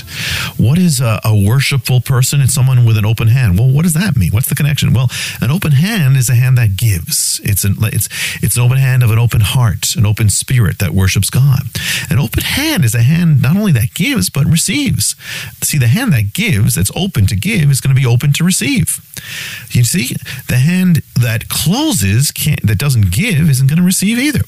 [0.57, 2.41] What is a, a worshipful person?
[2.41, 3.59] It's someone with an open hand.
[3.59, 4.31] Well, what does that mean?
[4.31, 4.93] What's the connection?
[4.93, 5.09] Well,
[5.41, 7.39] an open hand is a hand that gives.
[7.43, 8.09] It's an, it's,
[8.41, 11.61] it's an open hand of an open heart, an open spirit that worships God.
[12.09, 15.15] An open hand is a hand not only that gives, but receives.
[15.61, 18.43] See, the hand that gives, that's open to give, is going to be open to
[18.43, 19.01] receive.
[19.69, 20.15] You see,
[20.47, 24.41] the hand that closes, can't, that doesn't give, isn't going to receive either.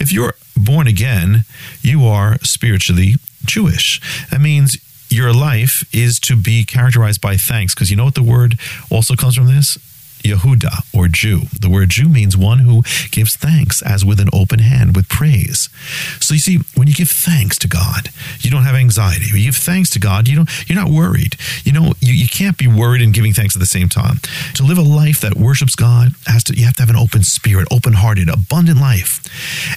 [0.00, 1.44] If you're born again,
[1.82, 4.00] you are spiritually Jewish.
[4.30, 4.78] That means
[5.10, 8.58] your life is to be characterized by thanks, because you know what the word
[8.90, 9.78] also comes from this?
[10.22, 11.42] Yehuda or Jew.
[11.60, 15.68] The word Jew means one who gives thanks as with an open hand, with praise.
[16.20, 19.26] So you see, when you give thanks to God, you don't have anxiety.
[19.30, 21.36] When you give thanks to God, you don't you're not worried.
[21.64, 24.20] You know, you, you can't be worried and giving thanks at the same time.
[24.54, 27.22] To live a life that worships God has to you have to have an open
[27.22, 29.20] spirit, open hearted, abundant life.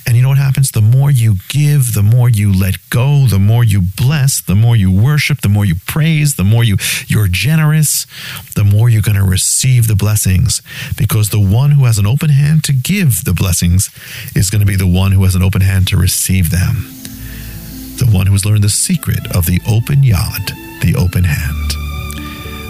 [0.05, 0.71] And you know what happens?
[0.71, 4.75] The more you give, the more you let go, the more you bless, the more
[4.75, 6.77] you worship, the more you praise, the more you
[7.08, 8.05] you're generous,
[8.55, 10.35] the more you're going to receive the blessing
[10.98, 13.89] because the one who has an open hand to give the blessings
[14.36, 16.88] is going to be the one who has an open hand to receive them.
[17.98, 21.74] The one who has learned the secret of the open yad, the open hand.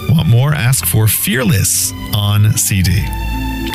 [0.08, 0.54] Want more?
[0.54, 3.04] Ask for Fearless on CD.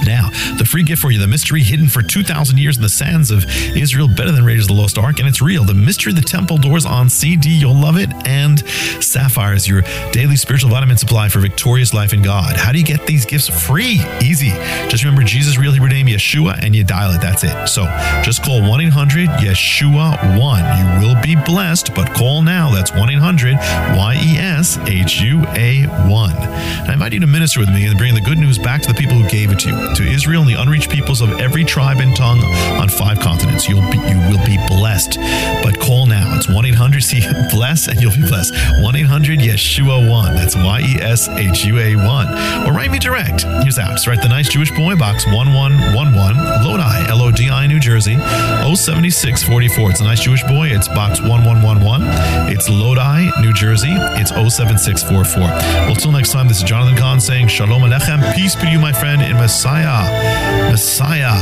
[0.06, 3.32] Now, the free gift for you, the mystery hidden for 2,000 years in the sands
[3.32, 5.64] of Israel, better than Raiders of the Lost Ark, and it's real.
[5.64, 8.10] The mystery of the temple doors on CD, you'll love it.
[8.26, 8.60] And
[9.04, 12.56] Sapphire is your daily spiritual vitamin supply for victorious life in God.
[12.58, 14.02] How do you get these gifts free?
[14.22, 14.50] Easy.
[14.90, 17.22] Just remember Jesus' real Hebrew name, Yeshua, and you dial it.
[17.22, 17.68] That's it.
[17.68, 17.84] So
[18.24, 21.02] just call 1 800 Yeshua 1.
[21.02, 22.72] You will be blessed, but call now.
[22.72, 26.32] That's 1 800 Y E S H U A 1.
[26.32, 28.94] I invite you to minister with me and bring the good news back to the
[28.94, 32.00] people who gave it to you, to Israel and the unreached peoples of every tribe
[32.00, 32.44] and tongue
[32.80, 33.68] on five continents.
[33.68, 35.18] You'll be, you will be blessed.
[35.64, 36.36] But call now.
[36.36, 38.54] It's 1 800 See Bless, and you'll be blessed.
[38.80, 40.36] 1 800 Yeshua 1.
[40.36, 42.68] That's Y E S H U A 1.
[42.68, 43.44] Or write me direct.
[43.44, 43.76] Here's.
[43.76, 48.16] Just write the nice Jewish boy box 1111 Lodi, L O D I, New Jersey
[48.16, 49.92] 07644.
[49.92, 50.68] It's a nice Jewish boy.
[50.68, 52.08] It's box 1111.
[52.52, 53.92] It's Lodi, New Jersey.
[54.20, 55.42] It's 07644.
[55.42, 58.34] Well, till next time, this is Jonathan Cahn saying Shalom Alechem.
[58.36, 59.81] Peace be to you, my friend, in Messiah.
[59.82, 61.34] Messiah,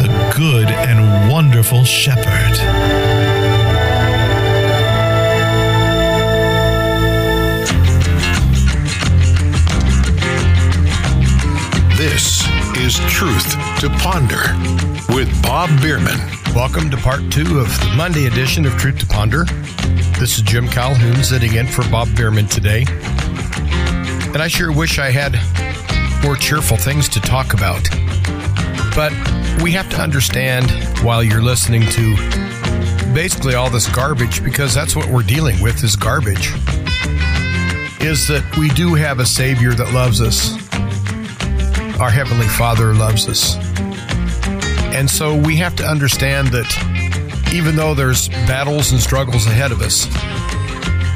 [0.00, 2.54] the good and wonderful shepherd.
[11.96, 13.50] This is Truth
[13.80, 14.54] to Ponder
[15.12, 16.20] with Bob Bierman.
[16.54, 19.44] Welcome to part two of the Monday edition of Truth to Ponder.
[20.20, 22.84] This is Jim Calhoun sitting in for Bob Bierman today.
[22.88, 25.34] And I sure wish I had
[26.22, 27.82] more cheerful things to talk about.
[28.94, 29.12] But
[29.62, 30.70] we have to understand
[31.02, 32.16] while you're listening to
[33.14, 36.52] basically all this garbage, because that's what we're dealing with is garbage,
[38.00, 40.54] is that we do have a Savior that loves us.
[41.98, 43.56] Our Heavenly Father loves us.
[44.94, 49.80] And so we have to understand that even though there's battles and struggles ahead of
[49.80, 50.06] us,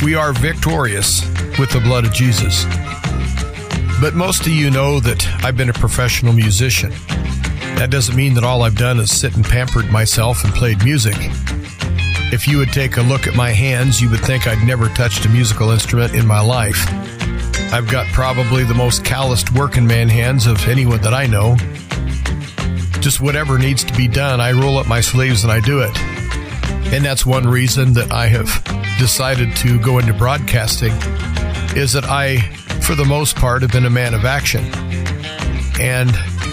[0.03, 1.23] we are victorious
[1.59, 2.65] with the blood of Jesus.
[4.01, 6.91] But most of you know that I've been a professional musician.
[7.77, 11.17] That doesn't mean that all I've done is sit and pampered myself and played music.
[12.33, 15.27] If you would take a look at my hands, you would think I'd never touched
[15.27, 16.83] a musical instrument in my life.
[17.73, 21.57] I've got probably the most calloused working man hands of anyone that I know.
[23.01, 25.97] Just whatever needs to be done, I roll up my sleeves and I do it.
[26.93, 28.49] And that's one reason that I have
[28.99, 30.93] decided to go into broadcasting
[31.77, 32.39] is that I,
[32.91, 34.65] for the most part, have been a man of action.
[35.81, 36.11] And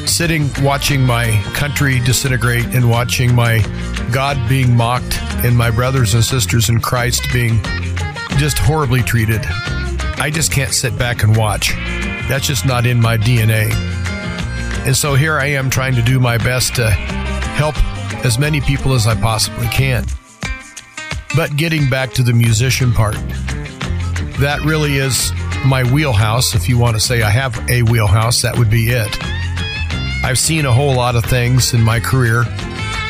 [0.08, 3.62] sitting watching my country disintegrate and watching my
[4.12, 7.60] God being mocked and my brothers and sisters in Christ being
[8.38, 9.42] just horribly treated.
[10.20, 11.74] I just can't sit back and watch.
[12.30, 13.72] That's just not in my DNA.
[14.86, 17.76] And so here I am trying to do my best to help
[18.24, 20.06] as many people as I possibly can.
[21.36, 23.16] But getting back to the musician part,
[24.38, 25.32] that really is
[25.66, 26.56] my wheelhouse.
[26.56, 29.18] If you want to say I have a wheelhouse, that would be it.
[30.24, 32.44] I've seen a whole lot of things in my career.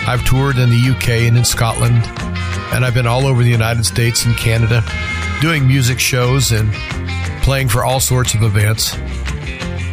[0.08, 2.04] I've toured in the UK and in Scotland,
[2.74, 4.84] and I've been all over the United States and Canada
[5.42, 6.72] doing music shows and
[7.44, 8.96] playing for all sorts of events.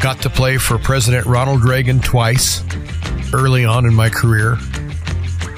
[0.01, 2.63] Got to play for President Ronald Reagan twice
[3.33, 4.57] early on in my career.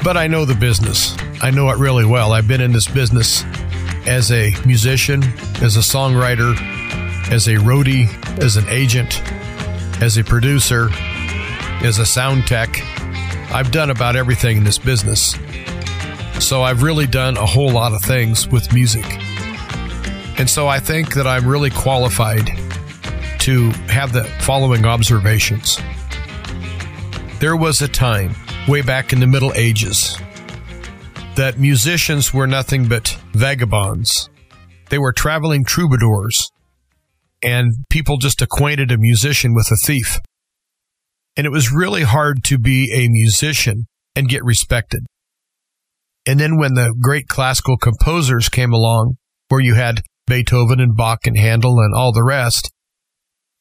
[0.03, 1.17] But I know the business.
[1.43, 2.33] I know it really well.
[2.33, 3.45] I've been in this business
[4.07, 5.23] as a musician,
[5.63, 6.55] as a songwriter,
[7.31, 8.09] as a roadie,
[8.43, 9.23] as an agent,
[10.03, 10.89] as a producer,
[11.83, 12.81] as a sound tech.
[13.53, 15.35] I've done about everything in this business.
[16.41, 19.05] So I've really done a whole lot of things with music.
[20.39, 22.47] And so I think that I'm really qualified
[23.41, 25.79] to have the following observations.
[27.41, 28.35] There was a time,
[28.69, 30.19] way back in the Middle Ages,
[31.37, 34.29] that musicians were nothing but vagabonds.
[34.91, 36.51] They were traveling troubadours,
[37.43, 40.19] and people just acquainted a musician with a thief.
[41.37, 45.05] And it was really hard to be a musician and get respected.
[46.27, 49.17] And then when the great classical composers came along,
[49.49, 52.71] where you had Beethoven and Bach and Handel and all the rest,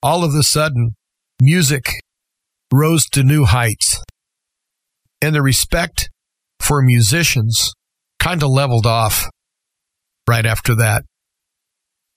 [0.02, 0.96] all of a sudden,
[1.42, 1.86] music
[2.74, 4.02] rose to new heights.
[5.22, 6.10] And the respect
[6.60, 7.74] for musicians
[8.20, 9.30] kind of leveled off
[10.28, 11.04] right after that.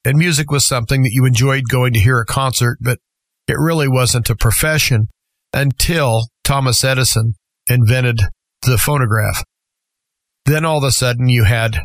[0.09, 2.99] And music was something that you enjoyed going to hear a concert, but
[3.47, 5.09] it really wasn't a profession
[5.53, 7.35] until Thomas Edison
[7.69, 8.23] invented
[8.63, 9.45] the phonograph.
[10.47, 11.85] Then all of a sudden you had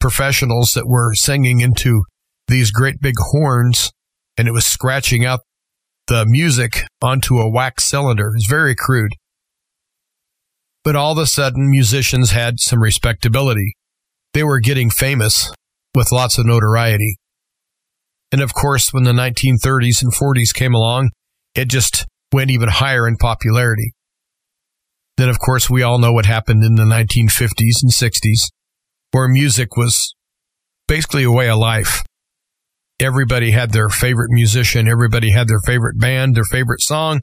[0.00, 2.04] professionals that were singing into
[2.46, 3.92] these great big horns
[4.38, 5.40] and it was scratching out
[6.06, 8.32] the music onto a wax cylinder.
[8.34, 9.12] It's very crude.
[10.84, 13.74] But all of a sudden musicians had some respectability.
[14.32, 15.52] They were getting famous
[15.94, 17.18] with lots of notoriety.
[18.30, 21.10] And of course, when the 1930s and 40s came along,
[21.54, 23.94] it just went even higher in popularity.
[25.16, 28.50] Then, of course, we all know what happened in the 1950s and 60s,
[29.10, 30.14] where music was
[30.86, 32.02] basically a way of life.
[33.00, 37.20] Everybody had their favorite musician, everybody had their favorite band, their favorite song,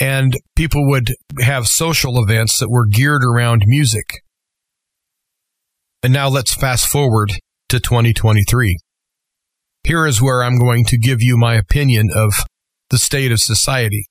[0.00, 4.22] and people would have social events that were geared around music.
[6.02, 7.32] And now let's fast forward
[7.68, 8.78] to 2023.
[9.84, 12.32] Here is where I'm going to give you my opinion of
[12.90, 14.06] the state of society.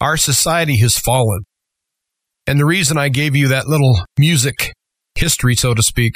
[0.00, 1.44] Our society has fallen.
[2.46, 4.72] And the reason I gave you that little music
[5.14, 6.14] history, so to speak,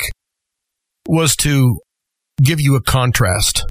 [1.07, 1.79] was to
[2.43, 3.65] give you a contrast.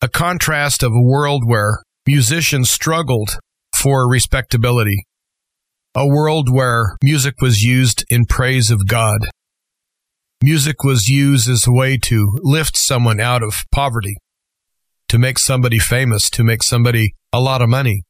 [0.00, 3.38] A contrast of a world where musicians struggled
[3.74, 5.04] for respectability.
[5.96, 9.26] A world where music was used in praise of God.
[10.42, 14.14] Music was used as a way to lift someone out of poverty,
[15.08, 18.02] to make somebody famous, to make somebody a lot of money,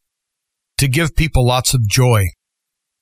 [0.76, 2.24] to give people lots of joy.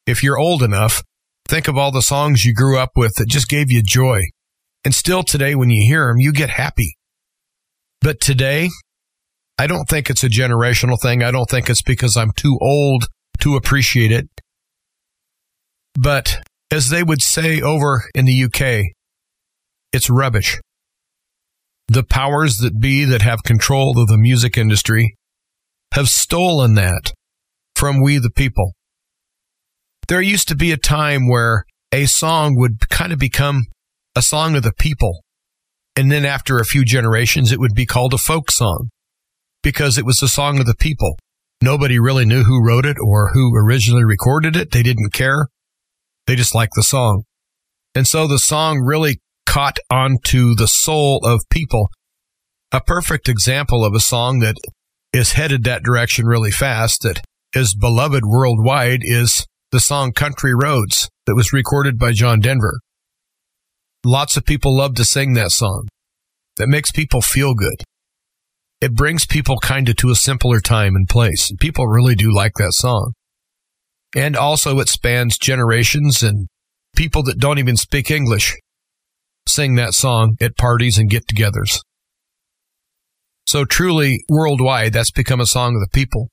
[0.07, 1.03] If you're old enough,
[1.49, 4.20] think of all the songs you grew up with that just gave you joy.
[4.85, 6.99] And still today, when you hear them, you get happy.
[8.03, 8.68] But today,
[9.59, 11.22] I don't think it's a generational thing.
[11.22, 13.07] I don't think it's because I'm too old
[13.41, 14.29] to appreciate it.
[15.99, 18.93] But as they would say over in the UK,
[19.95, 20.61] it's rubbish.
[21.88, 25.16] The powers that be that have control of the music industry
[25.92, 27.12] have stolen that
[27.76, 28.72] from we the people.
[30.09, 33.62] There used to be a time where a song would kind of become
[34.16, 35.22] a song of the people.
[35.95, 38.88] And then after a few generations, it would be called a folk song
[39.62, 41.16] because it was a song of the people.
[41.62, 44.72] Nobody really knew who wrote it or who originally recorded it.
[44.72, 45.47] They didn't care.
[46.26, 47.22] They just liked the song.
[47.95, 51.90] And so the song really caught onto the soul of people.
[52.72, 54.57] A perfect example of a song that
[55.12, 57.22] is headed that direction really fast, that
[57.55, 62.80] is beloved worldwide, is the song Country Roads that was recorded by John Denver.
[64.05, 65.88] Lots of people love to sing that song.
[66.57, 67.82] That makes people feel good.
[68.80, 71.51] It brings people kind of to a simpler time and place.
[71.59, 73.12] People really do like that song.
[74.14, 76.49] And also it spans generations and
[76.95, 78.57] people that don't even speak English
[79.49, 81.80] sing that song at parties and get togethers.
[83.47, 86.28] So truly worldwide, that's become a song of the people.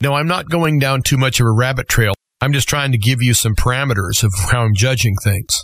[0.00, 2.14] Now, I'm not going down too much of a rabbit trail.
[2.40, 5.62] I'm just trying to give you some parameters of how I'm judging things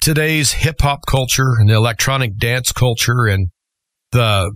[0.00, 3.48] today's hip hop culture and the electronic dance culture and
[4.12, 4.54] the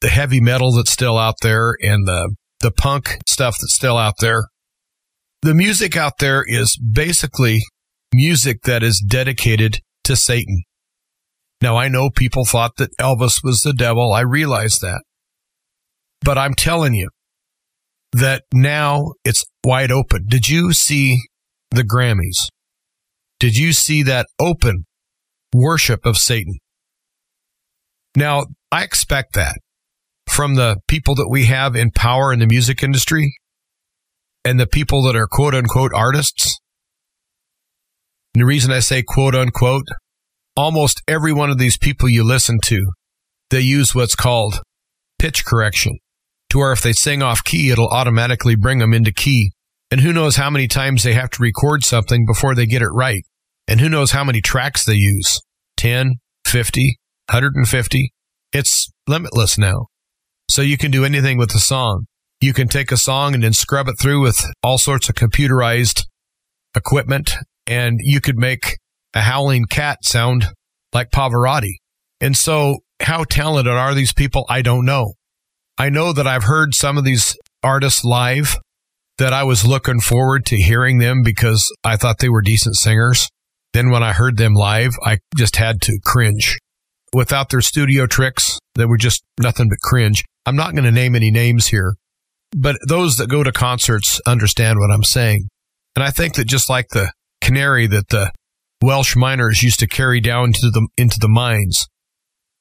[0.00, 4.14] the heavy metal that's still out there and the the punk stuff that's still out
[4.20, 4.44] there.
[5.42, 7.60] The music out there is basically
[8.16, 10.62] music that is dedicated to Satan.
[11.60, 14.12] Now I know people thought that Elvis was the devil.
[14.12, 15.02] I realize that.
[16.22, 17.10] But I'm telling you
[18.12, 20.24] that now it's wide open.
[20.28, 21.18] Did you see
[21.70, 22.48] the Grammys?
[23.38, 24.86] Did you see that open
[25.54, 26.58] worship of Satan?
[28.16, 29.56] Now, I expect that
[30.26, 33.36] from the people that we have in power in the music industry
[34.44, 36.58] and the people that are quote unquote artists.
[38.36, 39.86] And the reason I say quote unquote,
[40.54, 42.92] almost every one of these people you listen to,
[43.48, 44.60] they use what's called
[45.18, 45.96] pitch correction
[46.50, 49.52] to where if they sing off key, it'll automatically bring them into key.
[49.90, 52.90] And who knows how many times they have to record something before they get it
[52.92, 53.22] right.
[53.66, 55.40] And who knows how many tracks they use
[55.78, 56.16] 10,
[56.46, 56.98] 50,
[57.30, 58.12] 150.
[58.52, 59.86] It's limitless now.
[60.50, 62.04] So you can do anything with a song.
[62.42, 66.02] You can take a song and then scrub it through with all sorts of computerized
[66.74, 67.36] equipment,
[67.66, 68.78] and you could make
[69.14, 70.46] a howling cat sound
[70.92, 71.76] like Pavarotti.
[72.20, 74.46] And so, how talented are these people?
[74.48, 75.14] I don't know.
[75.78, 78.56] I know that I've heard some of these artists live
[79.18, 83.28] that I was looking forward to hearing them because I thought they were decent singers.
[83.72, 86.58] Then when I heard them live, I just had to cringe.
[87.12, 90.24] Without their studio tricks, they were just nothing but cringe.
[90.44, 91.94] I'm not going to name any names here,
[92.56, 95.48] but those that go to concerts understand what I'm saying.
[95.94, 97.12] And I think that just like the
[97.46, 98.32] canary that the
[98.82, 101.86] Welsh miners used to carry down to the, into the mines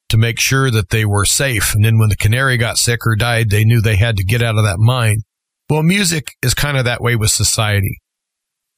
[0.10, 1.74] to make sure that they were safe.
[1.74, 4.44] And then when the canary got sick or died, they knew they had to get
[4.44, 5.22] out of that mine.
[5.70, 8.00] Well, music is kind of that way with society.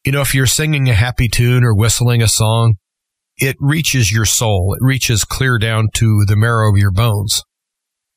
[0.06, 2.76] You know, if you're singing a happy tune or whistling a song,
[3.36, 4.74] it reaches your soul.
[4.80, 7.44] It reaches clear down to the marrow of your bones.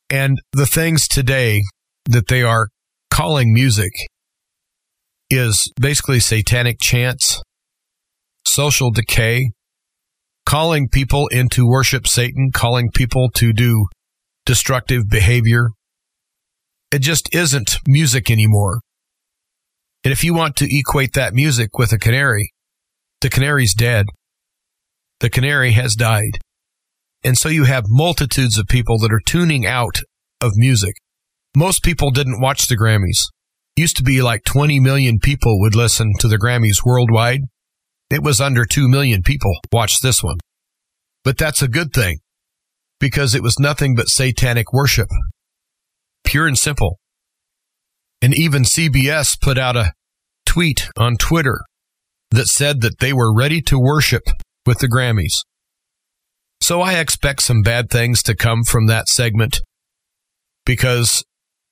[0.08, 1.62] And the things today
[2.06, 2.68] that they are
[3.10, 3.92] calling music
[5.28, 7.42] is basically satanic chants,
[8.50, 9.52] social decay,
[10.44, 13.86] calling people into worship Satan, calling people to do
[14.44, 15.68] destructive behavior,
[16.92, 18.80] It just isn't music anymore.
[20.02, 22.52] And if you want to equate that music with a canary,
[23.20, 24.06] the canary's dead.
[25.20, 26.38] The canary has died.
[27.22, 30.00] And so you have multitudes of people that are tuning out
[30.40, 30.94] of music.
[31.54, 33.28] Most people didn't watch the Grammys.
[33.76, 37.42] Used to be like 20 million people would listen to the Grammys worldwide.
[38.10, 40.38] It was under 2 million people watched this one.
[41.22, 42.18] But that's a good thing
[42.98, 45.08] because it was nothing but satanic worship.
[46.24, 46.98] Pure and simple.
[48.20, 49.92] And even CBS put out a
[50.44, 51.60] tweet on Twitter
[52.30, 54.24] that said that they were ready to worship
[54.66, 55.44] with the Grammys.
[56.62, 59.60] So I expect some bad things to come from that segment
[60.66, 61.24] because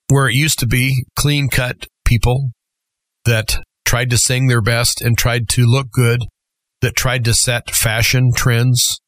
[0.07, 2.49] where it used to be clean cut people
[3.25, 6.23] that tried to sing their best and tried to look good,
[6.79, 9.01] that tried to set fashion trends,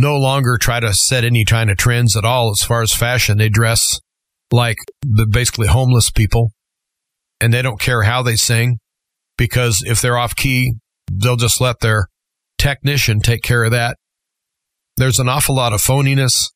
[0.00, 3.38] no longer try to set any kind of trends at all as far as fashion.
[3.38, 4.00] They dress
[4.50, 6.50] like the basically homeless people
[7.40, 8.80] and they don't care how they sing
[9.38, 10.74] because if they're off key,
[11.12, 12.08] they'll just let their
[12.58, 13.96] technician take care of that.
[14.96, 16.50] There's an awful lot of phoniness,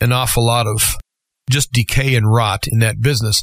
[0.00, 0.96] an awful lot of
[1.50, 3.42] just decay and rot in that business.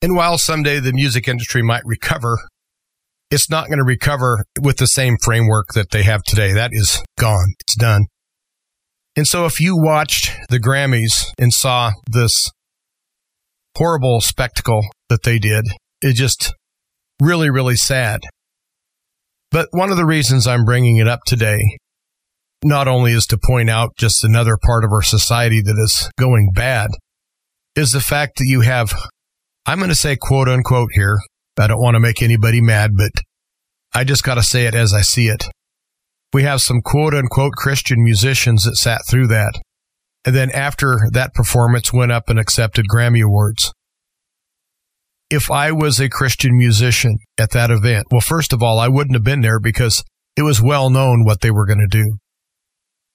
[0.00, 2.38] And while someday the music industry might recover,
[3.30, 6.52] it's not going to recover with the same framework that they have today.
[6.52, 7.54] That is gone.
[7.60, 8.06] It's done.
[9.16, 12.50] And so if you watched the Grammys and saw this
[13.76, 15.64] horrible spectacle that they did,
[16.00, 16.54] it just
[17.20, 18.20] really, really sad.
[19.50, 21.60] But one of the reasons I'm bringing it up today
[22.64, 26.50] not only is to point out just another part of our society that is going
[26.54, 26.90] bad,
[27.76, 28.92] is the fact that you have,
[29.68, 31.18] I'm going to say quote unquote here.
[31.58, 33.10] I don't want to make anybody mad, but
[33.92, 35.44] I just got to say it as I see it.
[36.32, 39.60] We have some quote unquote Christian musicians that sat through that.
[40.24, 43.74] And then after that performance went up and accepted Grammy Awards.
[45.28, 49.16] If I was a Christian musician at that event, well, first of all, I wouldn't
[49.16, 50.02] have been there because
[50.34, 52.16] it was well known what they were going to do.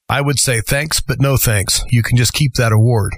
[0.08, 1.84] I would say thanks, but no thanks.
[1.90, 3.14] You can just keep that award.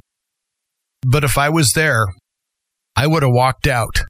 [1.06, 2.06] But if I was there,
[2.96, 4.04] I would have walked out.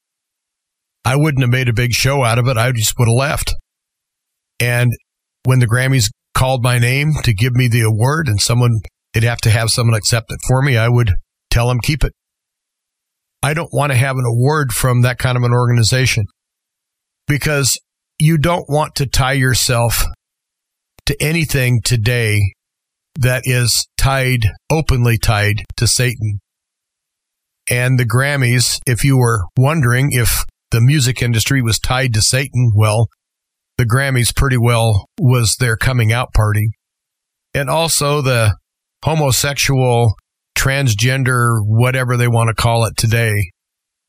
[1.03, 2.57] I wouldn't have made a big show out of it.
[2.57, 3.53] I just would have left.
[4.59, 4.91] And
[5.43, 8.79] when the Grammys called my name to give me the award and someone,
[9.13, 11.13] they'd have to have someone accept it for me, I would
[11.49, 12.13] tell them keep it.
[13.41, 16.25] I don't want to have an award from that kind of an organization
[17.27, 17.79] because
[18.19, 20.03] you don't want to tie yourself
[21.05, 22.39] to anything today
[23.19, 26.39] that is tied, openly tied to Satan.
[27.69, 32.71] And the Grammys, if you were wondering if the music industry was tied to Satan,
[32.75, 33.07] well,
[33.77, 36.69] the Grammys pretty well was their coming out party.
[37.53, 38.55] And also the
[39.03, 40.15] homosexual,
[40.57, 43.51] transgender, whatever they want to call it today,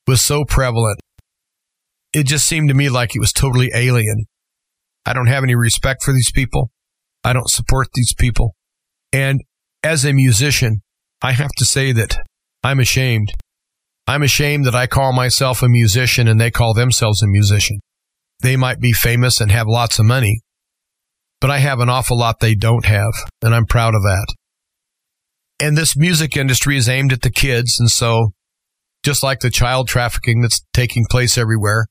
[0.06, 1.00] was so prevalent.
[2.12, 4.26] It just seemed to me like it was totally alien.
[5.04, 6.70] I don't have any respect for these people.
[7.24, 8.54] I don't support these people.
[9.12, 9.40] And
[9.82, 10.82] as a musician,
[11.22, 12.18] I have to say that
[12.62, 13.32] I'm ashamed.
[14.06, 17.80] I'm ashamed that I call myself a musician and they call themselves a musician.
[18.40, 20.42] They might be famous and have lots of money,
[21.40, 24.26] but I have an awful lot they don't have, and I'm proud of that.
[25.58, 28.32] And this music industry is aimed at the kids, and so
[29.02, 31.86] just like the child trafficking that's taking place everywhere,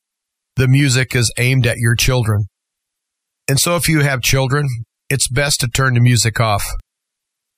[0.56, 2.46] the music is aimed at your children.
[3.48, 4.68] And so if you have children,
[5.10, 6.64] it's best to turn the music off.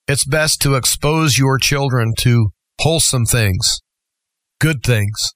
[0.07, 2.51] It's best to expose your children to
[2.81, 3.81] wholesome things,
[4.61, 5.33] good things,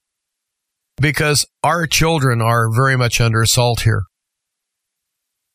[1.01, 4.03] because our children are very much under assault here.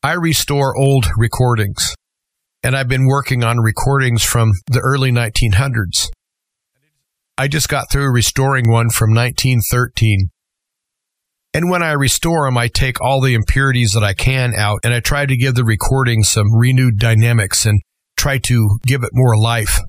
[0.03, 1.95] I restore old recordings,
[2.63, 6.09] and I've been working on recordings from the early 1900s.
[7.37, 10.29] I just got through restoring one from 1913.
[11.53, 14.93] And when I restore them, I take all the impurities that I can out and
[14.93, 17.81] I try to give the recording some renewed dynamics and
[18.17, 19.79] try to give it more life.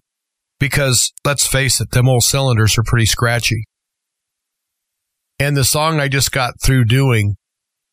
[0.59, 3.65] Because let's face it, them old cylinders are pretty scratchy.
[5.39, 7.37] And the song I just got through doing,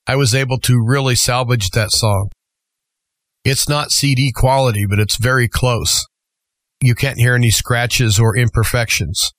[0.08, 2.30] I was able to really salvage that song.
[3.44, 6.06] It's not CD quality, but it's very close.
[6.82, 9.32] You can't hear any scratches or imperfections.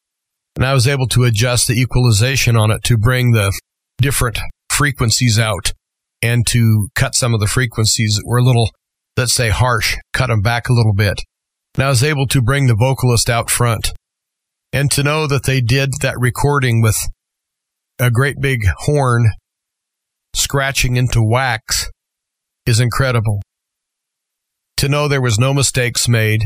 [0.54, 3.52] And I was able to adjust the equalization on it to bring the
[3.98, 4.38] different
[4.70, 5.72] frequencies out
[6.22, 8.70] and to cut some of the frequencies that were a little
[9.16, 11.20] let's say harsh, cut them back a little bit.
[11.76, 13.92] And I was able to bring the vocalist out front.
[14.72, 16.98] And to know that they did that recording with
[17.98, 19.30] a great big horn
[20.34, 21.90] scratching into wax
[22.64, 23.40] is incredible.
[24.78, 26.40] To know there was no mistakes made,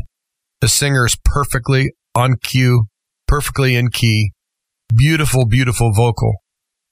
[0.60, 2.86] the singer's perfectly on cue,
[3.26, 4.32] perfectly in key,
[4.94, 6.34] beautiful, beautiful vocal.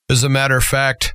[0.09, 1.15] As a matter of fact,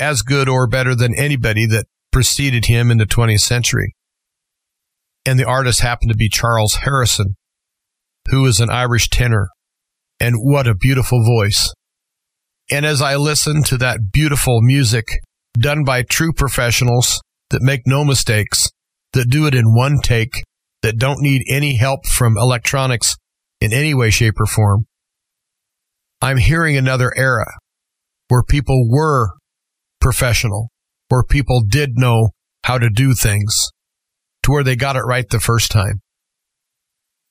[0.00, 3.94] as good or better than anybody that preceded him in the 20th century.
[5.26, 7.36] And the artist happened to be Charles Harrison,
[8.30, 9.48] who is an Irish tenor.
[10.18, 11.72] And what a beautiful voice.
[12.70, 15.04] And as I listened to that beautiful music
[15.58, 18.68] done by true professionals that make no mistakes,
[19.12, 20.44] that do it in one take,
[20.82, 23.16] that don't need any help from electronics
[23.60, 24.86] in any way, shape, or form,
[26.22, 27.46] I'm hearing another era
[28.28, 29.30] where people were
[30.00, 30.70] professional,
[31.08, 32.30] where people did know
[32.64, 33.70] how to do things,
[34.42, 36.00] to where they got it right the first time.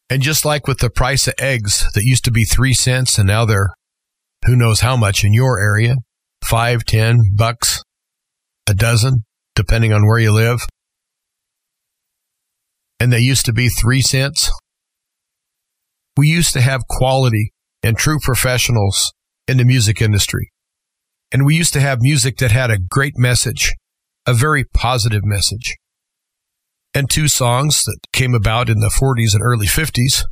[0.09, 3.27] And just like with the price of eggs that used to be three cents and
[3.27, 3.69] now they're
[4.45, 5.95] who knows how much in your area,
[6.43, 7.83] five, ten bucks
[8.67, 10.61] a dozen, depending on where you live.
[12.99, 14.51] And they used to be three cents.
[16.17, 17.51] We used to have quality
[17.83, 19.13] and true professionals
[19.47, 20.51] in the music industry.
[21.31, 23.73] And we used to have music that had a great message,
[24.25, 25.75] a very positive message.
[26.93, 30.23] And two songs that came about in the 40s and early 50s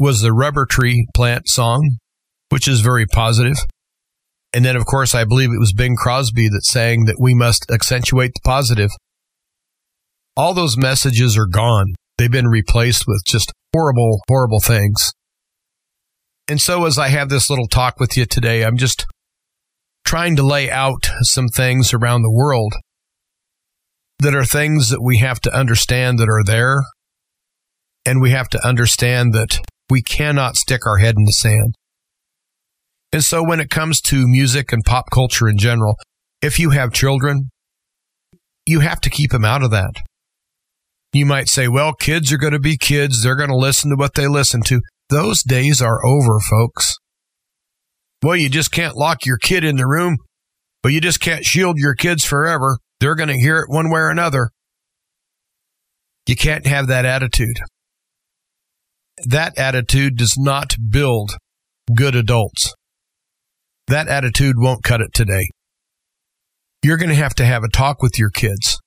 [0.00, 1.98] was the Rubber Tree Plant song,
[2.48, 3.56] which is very positive.
[4.52, 7.70] And then, of course, I believe it was Bing Crosby that sang that we must
[7.70, 8.90] accentuate the positive.
[10.36, 11.94] All those messages are gone.
[12.16, 15.12] They've been replaced with just horrible, horrible things.
[16.48, 19.04] And so, as I have this little talk with you today, I'm just
[20.06, 22.72] trying to lay out some things around the world
[24.28, 26.82] that are things that we have to understand that are there.
[28.04, 29.58] And we have to understand that
[29.88, 31.74] we cannot stick our head in the sand.
[33.10, 35.96] And so when it comes to music and pop culture in general,
[36.42, 37.48] if you have children,
[38.66, 39.94] you have to keep them out of that.
[41.14, 43.22] You might say, well, kids are going to be kids.
[43.22, 44.82] They're going to listen to what they listen to.
[45.08, 46.98] Those days are over, folks.
[48.22, 50.18] Well, you just can't lock your kid in the room,
[50.82, 52.76] but you just can't shield your kids forever.
[53.00, 54.50] They're going to hear it one way or another.
[56.26, 57.58] You can't have that attitude.
[59.24, 61.32] That attitude does not build
[61.94, 62.74] good adults.
[63.86, 65.48] That attitude won't cut it today.
[66.82, 68.78] You're going to have to have a talk with your kids.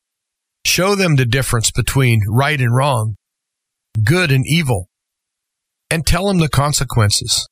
[0.65, 3.15] Show them the difference between right and wrong,
[4.03, 4.87] good and evil,
[5.89, 7.47] and tell them the consequences.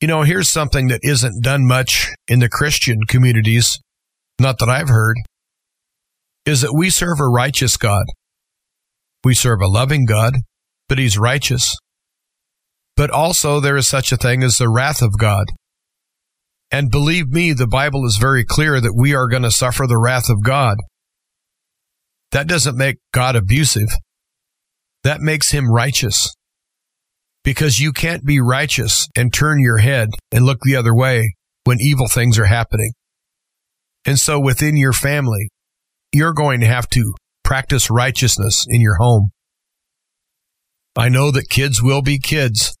[0.00, 3.80] You know, here's something that isn't done much in the Christian communities,
[4.40, 5.16] not that I've heard,
[6.44, 8.04] is that we serve a righteous God.
[9.24, 10.34] We serve a loving God,
[10.88, 11.76] but He's righteous.
[12.96, 15.46] But also, there is such a thing as the wrath of God.
[16.70, 19.98] And believe me, the Bible is very clear that we are going to suffer the
[19.98, 20.76] wrath of God.
[22.32, 23.88] That doesn't make God abusive.
[25.04, 26.34] That makes him righteous
[27.44, 31.34] because you can't be righteous and turn your head and look the other way
[31.64, 32.92] when evil things are happening.
[34.08, 35.50] And so within your family,
[36.14, 37.12] you're going to have to
[37.44, 39.32] practice righteousness in your home.
[40.96, 42.74] I know that kids will be kids,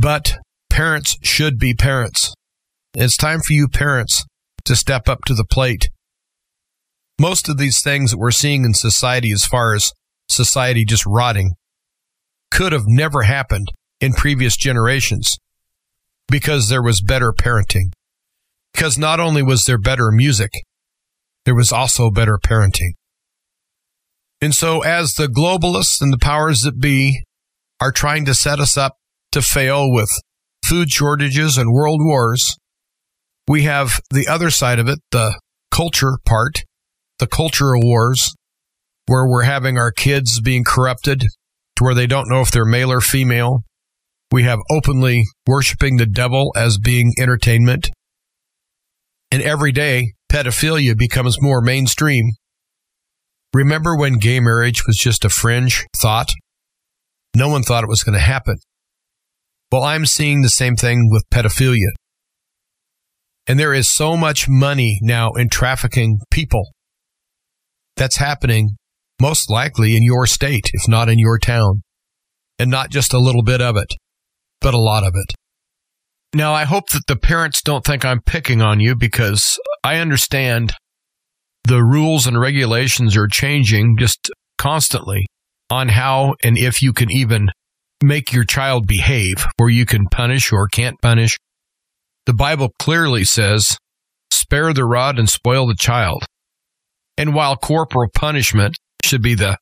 [0.00, 0.38] but
[0.70, 2.32] parents should be parents.
[2.94, 4.24] It's time for you parents
[4.66, 5.90] to step up to the plate.
[7.20, 9.92] Most of these things that we're seeing in society, as far as
[10.28, 11.54] society just rotting,
[12.52, 15.38] could have never happened in previous generations
[16.28, 17.90] because there was better parenting.
[18.72, 20.50] Because not only was there better music,
[21.44, 22.92] there was also better parenting.
[24.40, 27.24] And so, as the globalists and the powers that be
[27.80, 28.96] are trying to set us up
[29.32, 30.10] to fail with
[30.64, 32.56] food shortages and world wars,
[33.48, 35.38] we have the other side of it, the
[35.70, 36.62] culture part,
[37.18, 38.34] the cultural wars,
[39.06, 41.24] where we're having our kids being corrupted
[41.76, 43.64] to where they don't know if they're male or female.
[44.30, 47.90] We have openly worshiping the devil as being entertainment.
[49.30, 52.32] And every day, pedophilia becomes more mainstream.
[53.54, 56.30] Remember when gay marriage was just a fringe thought?
[57.36, 58.56] No one thought it was going to happen.
[59.70, 61.90] Well, I'm seeing the same thing with pedophilia.
[63.46, 66.70] And there is so much money now in trafficking people
[67.96, 68.76] that's happening
[69.20, 71.82] most likely in your state, if not in your town.
[72.58, 73.94] And not just a little bit of it,
[74.60, 75.34] but a lot of it.
[76.32, 80.72] Now, I hope that the parents don't think I'm picking on you because I understand
[81.64, 85.26] the rules and regulations are changing just constantly
[85.70, 87.48] on how and if you can even
[88.02, 91.36] make your child behave, where you can punish or can't punish.
[92.26, 93.76] The Bible clearly says,
[94.30, 96.24] spare the rod and spoil the child.
[97.18, 99.58] And while corporal punishment should be the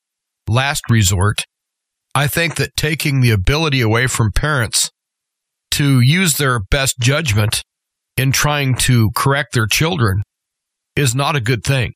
[0.48, 1.44] last resort.
[2.14, 4.90] I think that taking the ability away from parents
[5.78, 7.62] to use their best judgment
[8.16, 10.22] in trying to correct their children
[10.96, 11.92] is not a good thing.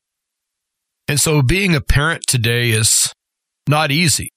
[1.09, 3.13] And so being a parent today is
[3.67, 4.29] not easy.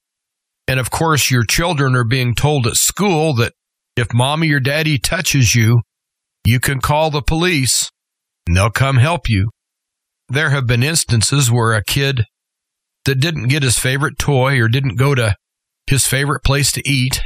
[0.67, 3.53] And of course, your children are being told at school that
[3.95, 5.79] if mommy or daddy touches you,
[6.45, 7.89] you can call the police
[8.47, 9.49] and they'll come help you.
[10.27, 12.25] There have been instances where a kid
[13.05, 15.35] that didn't get his favorite toy or didn't go to
[15.89, 17.21] his favorite place to eat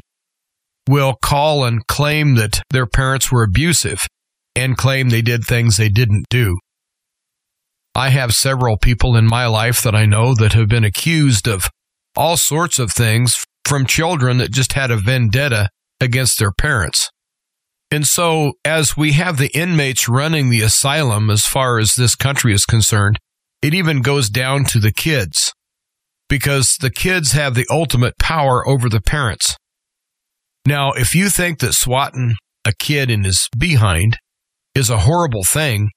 [0.87, 4.07] will call and claim that their parents were abusive
[4.55, 6.57] and claim they did things they didn't do.
[7.93, 11.69] I have several people in my life that I know that have been accused of
[12.15, 15.69] all sorts of things from children that just had a vendetta
[15.99, 17.09] against their parents.
[17.89, 22.53] And so, as we have the inmates running the asylum as far as this country
[22.53, 23.17] is concerned,
[23.61, 25.53] it even goes down to the kids
[26.29, 29.57] because the kids have the ultimate power over the parents.
[30.65, 32.35] Now, if you think that swatting
[32.65, 34.17] a kid in his behind
[34.75, 35.89] is a horrible thing,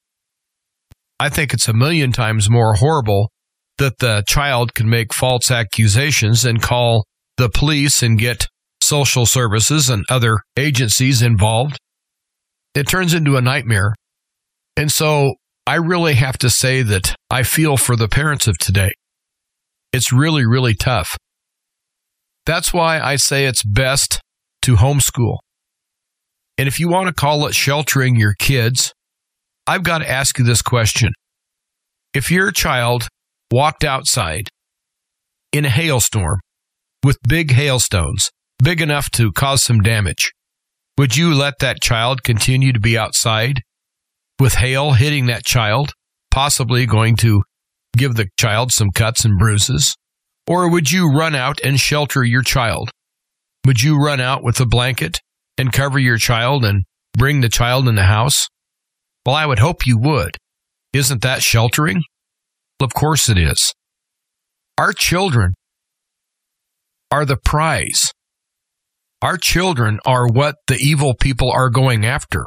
[1.20, 3.30] I think it's a million times more horrible
[3.78, 7.04] that the child can make false accusations and call
[7.36, 8.46] the police and get
[8.82, 11.78] social services and other agencies involved.
[12.74, 13.94] It turns into a nightmare.
[14.76, 15.34] And so
[15.66, 18.90] I really have to say that I feel for the parents of today.
[19.92, 21.16] It's really, really tough.
[22.46, 24.20] That's why I say it's best
[24.64, 25.38] to homeschool.
[26.56, 28.92] And if you want to call it sheltering your kids,
[29.66, 31.12] I've got to ask you this question.
[32.14, 33.08] If your child
[33.50, 34.48] walked outside
[35.52, 36.40] in a hailstorm
[37.02, 38.30] with big hailstones,
[38.62, 40.32] big enough to cause some damage,
[40.96, 43.62] would you let that child continue to be outside
[44.40, 45.92] with hail hitting that child,
[46.30, 47.42] possibly going to
[47.96, 49.96] give the child some cuts and bruises?
[50.46, 52.90] Or would you run out and shelter your child?
[53.64, 55.20] Would you run out with a blanket
[55.56, 56.84] and cover your child and
[57.16, 58.48] bring the child in the house?
[59.24, 60.36] Well, I would hope you would.
[60.92, 62.02] Isn't that sheltering?
[62.80, 63.72] Of course it is.
[64.76, 65.54] Our children
[67.10, 68.10] are the prize.
[69.22, 72.44] Our children are what the evil people are going after.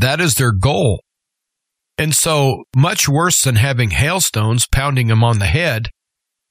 [0.00, 1.02] That is their goal.
[1.98, 5.88] And so, much worse than having hailstones pounding them on the head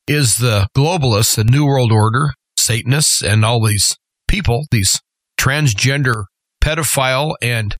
[0.07, 3.97] is the globalists, the New World Order, Satanists, and all these
[4.28, 4.99] people, these
[5.39, 6.26] transgender
[6.62, 7.76] pedophile and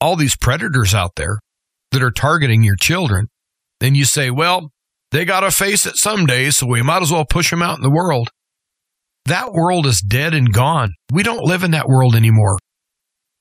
[0.00, 1.38] all these predators out there
[1.90, 3.26] that are targeting your children,
[3.80, 4.70] then you say, well,
[5.10, 7.82] they got to face it someday, so we might as well push them out in
[7.82, 8.30] the world.
[9.26, 10.94] That world is dead and gone.
[11.12, 12.56] We don't live in that world anymore.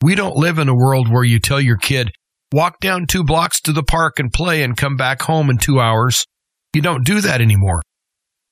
[0.02, 2.12] We don't live in a world where you tell your kid,
[2.52, 5.80] walk down two blocks to the park and play and come back home in two
[5.80, 6.26] hours.
[6.74, 7.82] You don't do that anymore.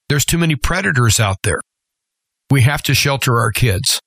[0.10, 1.60] There's too many predators out there.
[2.50, 4.00] We have to shelter our kids.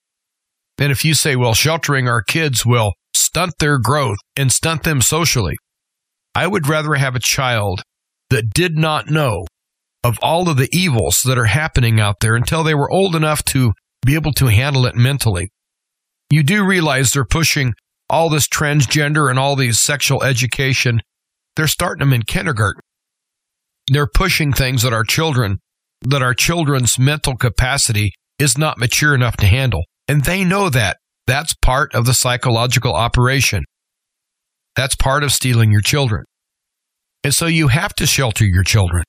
[0.79, 5.01] And if you say, well, sheltering our kids will stunt their growth and stunt them
[5.01, 5.57] socially.
[6.35, 7.83] I would rather have a child
[8.31, 9.47] that did not know
[10.03, 13.45] of all of the evils that are happening out there until they were old enough
[13.45, 13.73] to
[14.05, 15.51] be able to handle it mentally.
[16.31, 17.75] You do realize they're pushing
[18.09, 21.01] all this transgender and all these sexual education.
[21.57, 22.81] They're starting them in kindergarten.
[23.89, 25.59] They're pushing things that our children,
[26.03, 29.85] that our children's mental capacity is not mature enough to handle.
[30.09, 30.97] And they know that.
[31.27, 33.65] That's part of the psychological operation.
[34.75, 36.25] That's part of stealing your children.
[37.23, 39.05] And so you have to shelter your children.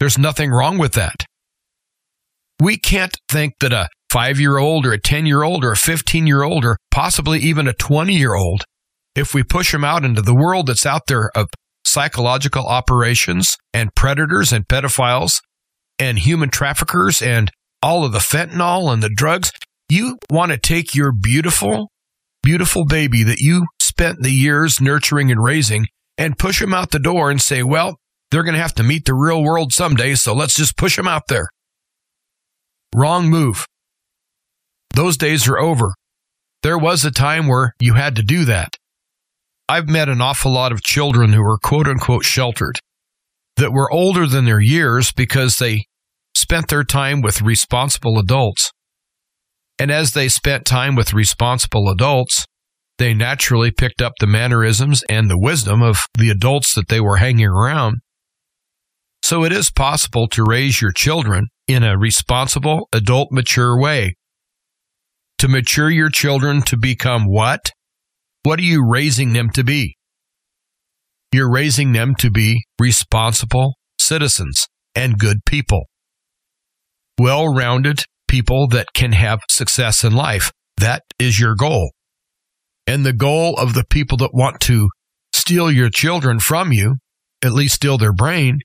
[0.00, 1.24] There's nothing wrong with that.
[2.60, 5.76] We can't think that a five year old or a 10 year old or a
[5.76, 8.64] 15 year old or possibly even a 20 year old,
[9.14, 11.48] if we push them out into the world that's out there of
[11.84, 15.40] psychological operations and predators and pedophiles
[15.98, 17.50] and human traffickers and
[17.82, 19.52] all of the fentanyl and the drugs,
[19.88, 21.90] you want to take your beautiful,
[22.42, 26.98] beautiful baby that you spent the years nurturing and raising and push them out the
[26.98, 27.96] door and say, well,
[28.30, 31.08] they're going to have to meet the real world someday, so let's just push them
[31.08, 31.48] out there.
[32.94, 33.66] Wrong move.
[34.94, 35.94] Those days are over.
[36.62, 38.76] There was a time where you had to do that.
[39.68, 42.78] I've met an awful lot of children who were quote unquote sheltered
[43.56, 45.86] that were older than their years because they
[46.34, 48.70] spent their time with responsible adults.
[49.78, 52.46] And as they spent time with responsible adults,
[52.98, 57.16] they naturally picked up the mannerisms and the wisdom of the adults that they were
[57.16, 57.96] hanging around.
[59.22, 64.14] So it is possible to raise your children in a responsible, adult, mature way.
[65.38, 67.72] To mature your children to become what?
[68.42, 69.96] What are you raising them to be?
[71.32, 75.86] You're raising them to be responsible citizens and good people.
[77.18, 80.50] Well rounded, people that can have success in life.
[80.78, 81.92] That is your goal.
[82.86, 84.88] And the goal of the people that want to
[85.34, 86.96] steal your children from you,
[87.42, 88.60] at least steal their brain,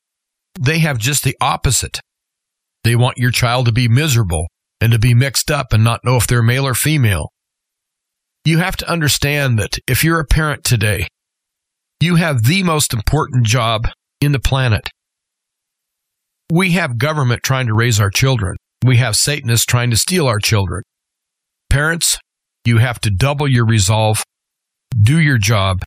[0.59, 1.99] they have just the opposite.
[2.83, 4.47] They want your child to be miserable
[4.79, 7.31] and to be mixed up and not know if they're male or female.
[8.45, 11.07] You have to understand that if you're a parent today,
[11.99, 13.87] you have the most important job
[14.21, 14.89] in the planet.
[16.51, 18.55] We have government trying to raise our children.
[18.85, 20.83] We have Satanists trying to steal our children.
[21.69, 22.19] Parents,
[22.63, 24.23] you have to double your resolve,
[25.01, 25.81] do your job,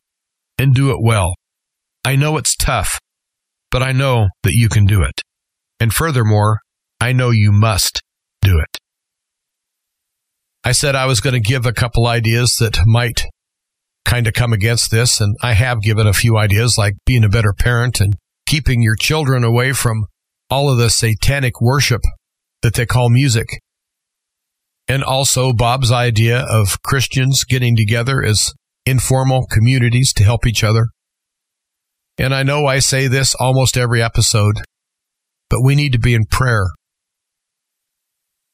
[0.59, 1.33] and do it well.
[2.05, 2.99] I know it's tough,
[3.71, 5.21] but I know that you can do it.
[5.79, 6.59] And furthermore,
[6.99, 8.01] I know you must
[8.41, 8.77] do it.
[10.63, 13.25] I said I was going to give a couple ideas that might
[14.05, 17.29] kind of come against this, and I have given a few ideas like being a
[17.29, 20.05] better parent and keeping your children away from
[20.51, 22.01] all of the satanic worship
[22.61, 23.47] that they call music.
[24.87, 28.53] And also Bob's idea of Christians getting together as
[28.85, 30.87] informal communities to help each other.
[32.17, 34.55] And I know I say this almost every episode,
[35.49, 36.65] but we need to be in prayer.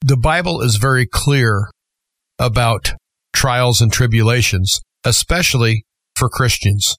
[0.02, 1.70] The Bible is very clear
[2.38, 2.94] about
[3.34, 5.86] trials and tribulations, especially
[6.16, 6.98] for Christians.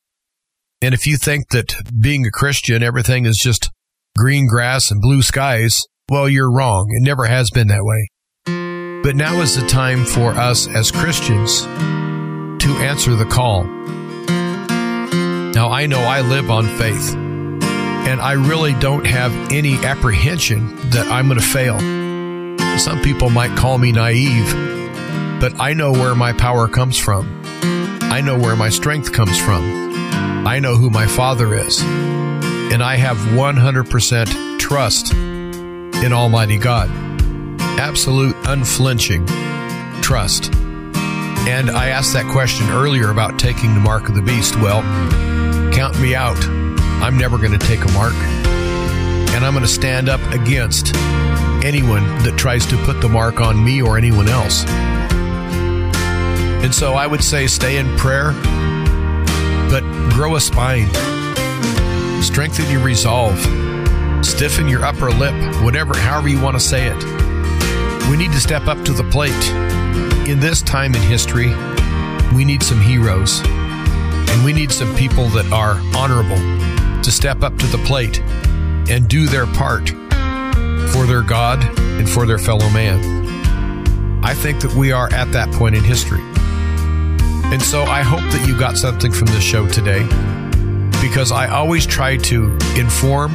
[0.82, 3.70] And if you think that being a Christian, everything is just
[4.18, 6.88] green grass and blue skies, well, you're wrong.
[6.90, 8.08] It never has been that way.
[9.02, 13.62] But now is the time for us as Christians to answer the call.
[15.54, 21.06] Now, I know I live on faith, and I really don't have any apprehension that
[21.10, 21.78] I'm going to fail.
[22.78, 24.52] Some people might call me naive,
[25.40, 27.40] but I know where my power comes from.
[28.02, 29.62] I know where my strength comes from.
[30.46, 31.82] I know who my Father is.
[32.72, 36.90] And I have 100% trust in Almighty God.
[37.80, 39.26] Absolute unflinching
[40.02, 40.54] trust.
[40.54, 44.56] And I asked that question earlier about taking the mark of the beast.
[44.56, 44.82] Well,
[45.72, 46.38] count me out.
[47.00, 48.14] I'm never going to take a mark.
[48.14, 50.94] And I'm going to stand up against
[51.64, 54.64] anyone that tries to put the mark on me or anyone else.
[56.62, 58.32] And so I would say stay in prayer,
[59.70, 60.88] but grow a spine,
[62.22, 63.38] strengthen your resolve,
[64.24, 68.08] stiffen your upper lip, whatever, however you want to say it.
[68.10, 69.48] We need to step up to the plate.
[70.28, 71.54] In this time in history,
[72.34, 76.36] we need some heroes, and we need some people that are honorable
[77.02, 78.20] to step up to the plate
[78.90, 79.90] and do their part
[80.90, 84.24] for their God and for their fellow man.
[84.24, 86.22] I think that we are at that point in history.
[87.50, 90.06] And so I hope that you got something from this show today
[91.01, 93.32] because I always try to inform,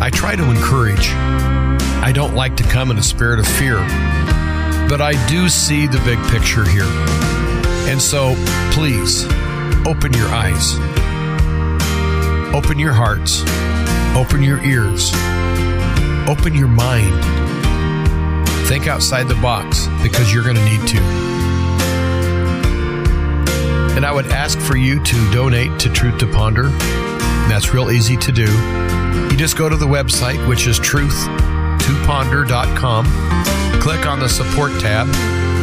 [0.00, 1.08] I try to encourage.
[2.02, 3.78] I don't like to come in a spirit of fear,
[4.88, 6.88] but I do see the big picture here.
[7.88, 8.34] And so
[8.72, 9.24] please
[9.86, 10.74] open your eyes,
[12.54, 13.42] open your hearts,
[14.16, 15.12] open your ears,
[16.28, 17.24] open your mind.
[18.68, 21.43] Think outside the box because you're going to need to.
[23.96, 26.68] And I would ask for you to donate to Truth to Ponder.
[27.48, 28.50] That's real easy to do.
[29.30, 33.04] You just go to the website, which is truth2ponder.com,
[33.80, 35.06] click on the support tab,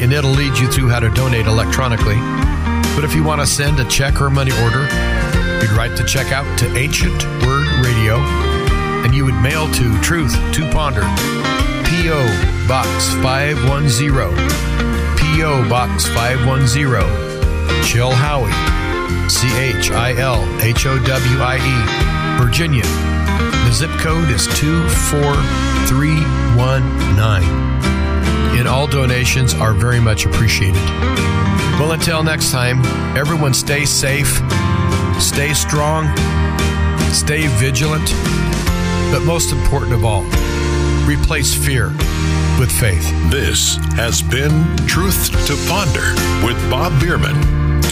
[0.01, 2.15] and it'll lead you through how to donate electronically.
[2.95, 4.83] But if you want to send a check or money order,
[5.61, 8.17] you'd write the check out to Ancient Word Radio,
[9.03, 11.03] and you would mail to Truth to Ponder,
[11.87, 12.67] P.O.
[12.67, 14.13] Box 510,
[15.17, 15.67] P.O.
[15.69, 17.30] Box 510.
[17.81, 18.53] Chilhowie,
[19.29, 21.83] C H I L H O W I E,
[22.43, 22.85] Virginia.
[23.65, 27.43] The zip code is 24319.
[28.57, 30.81] And all donations are very much appreciated.
[31.79, 32.83] Well, until next time,
[33.17, 34.41] everyone stay safe,
[35.19, 36.09] stay strong,
[37.11, 38.13] stay vigilant,
[39.11, 40.23] but most important of all,
[41.07, 41.91] replace fear
[42.59, 43.11] with faith.
[43.31, 46.13] This has been Truth to Ponder
[46.45, 47.60] with Bob Bierman.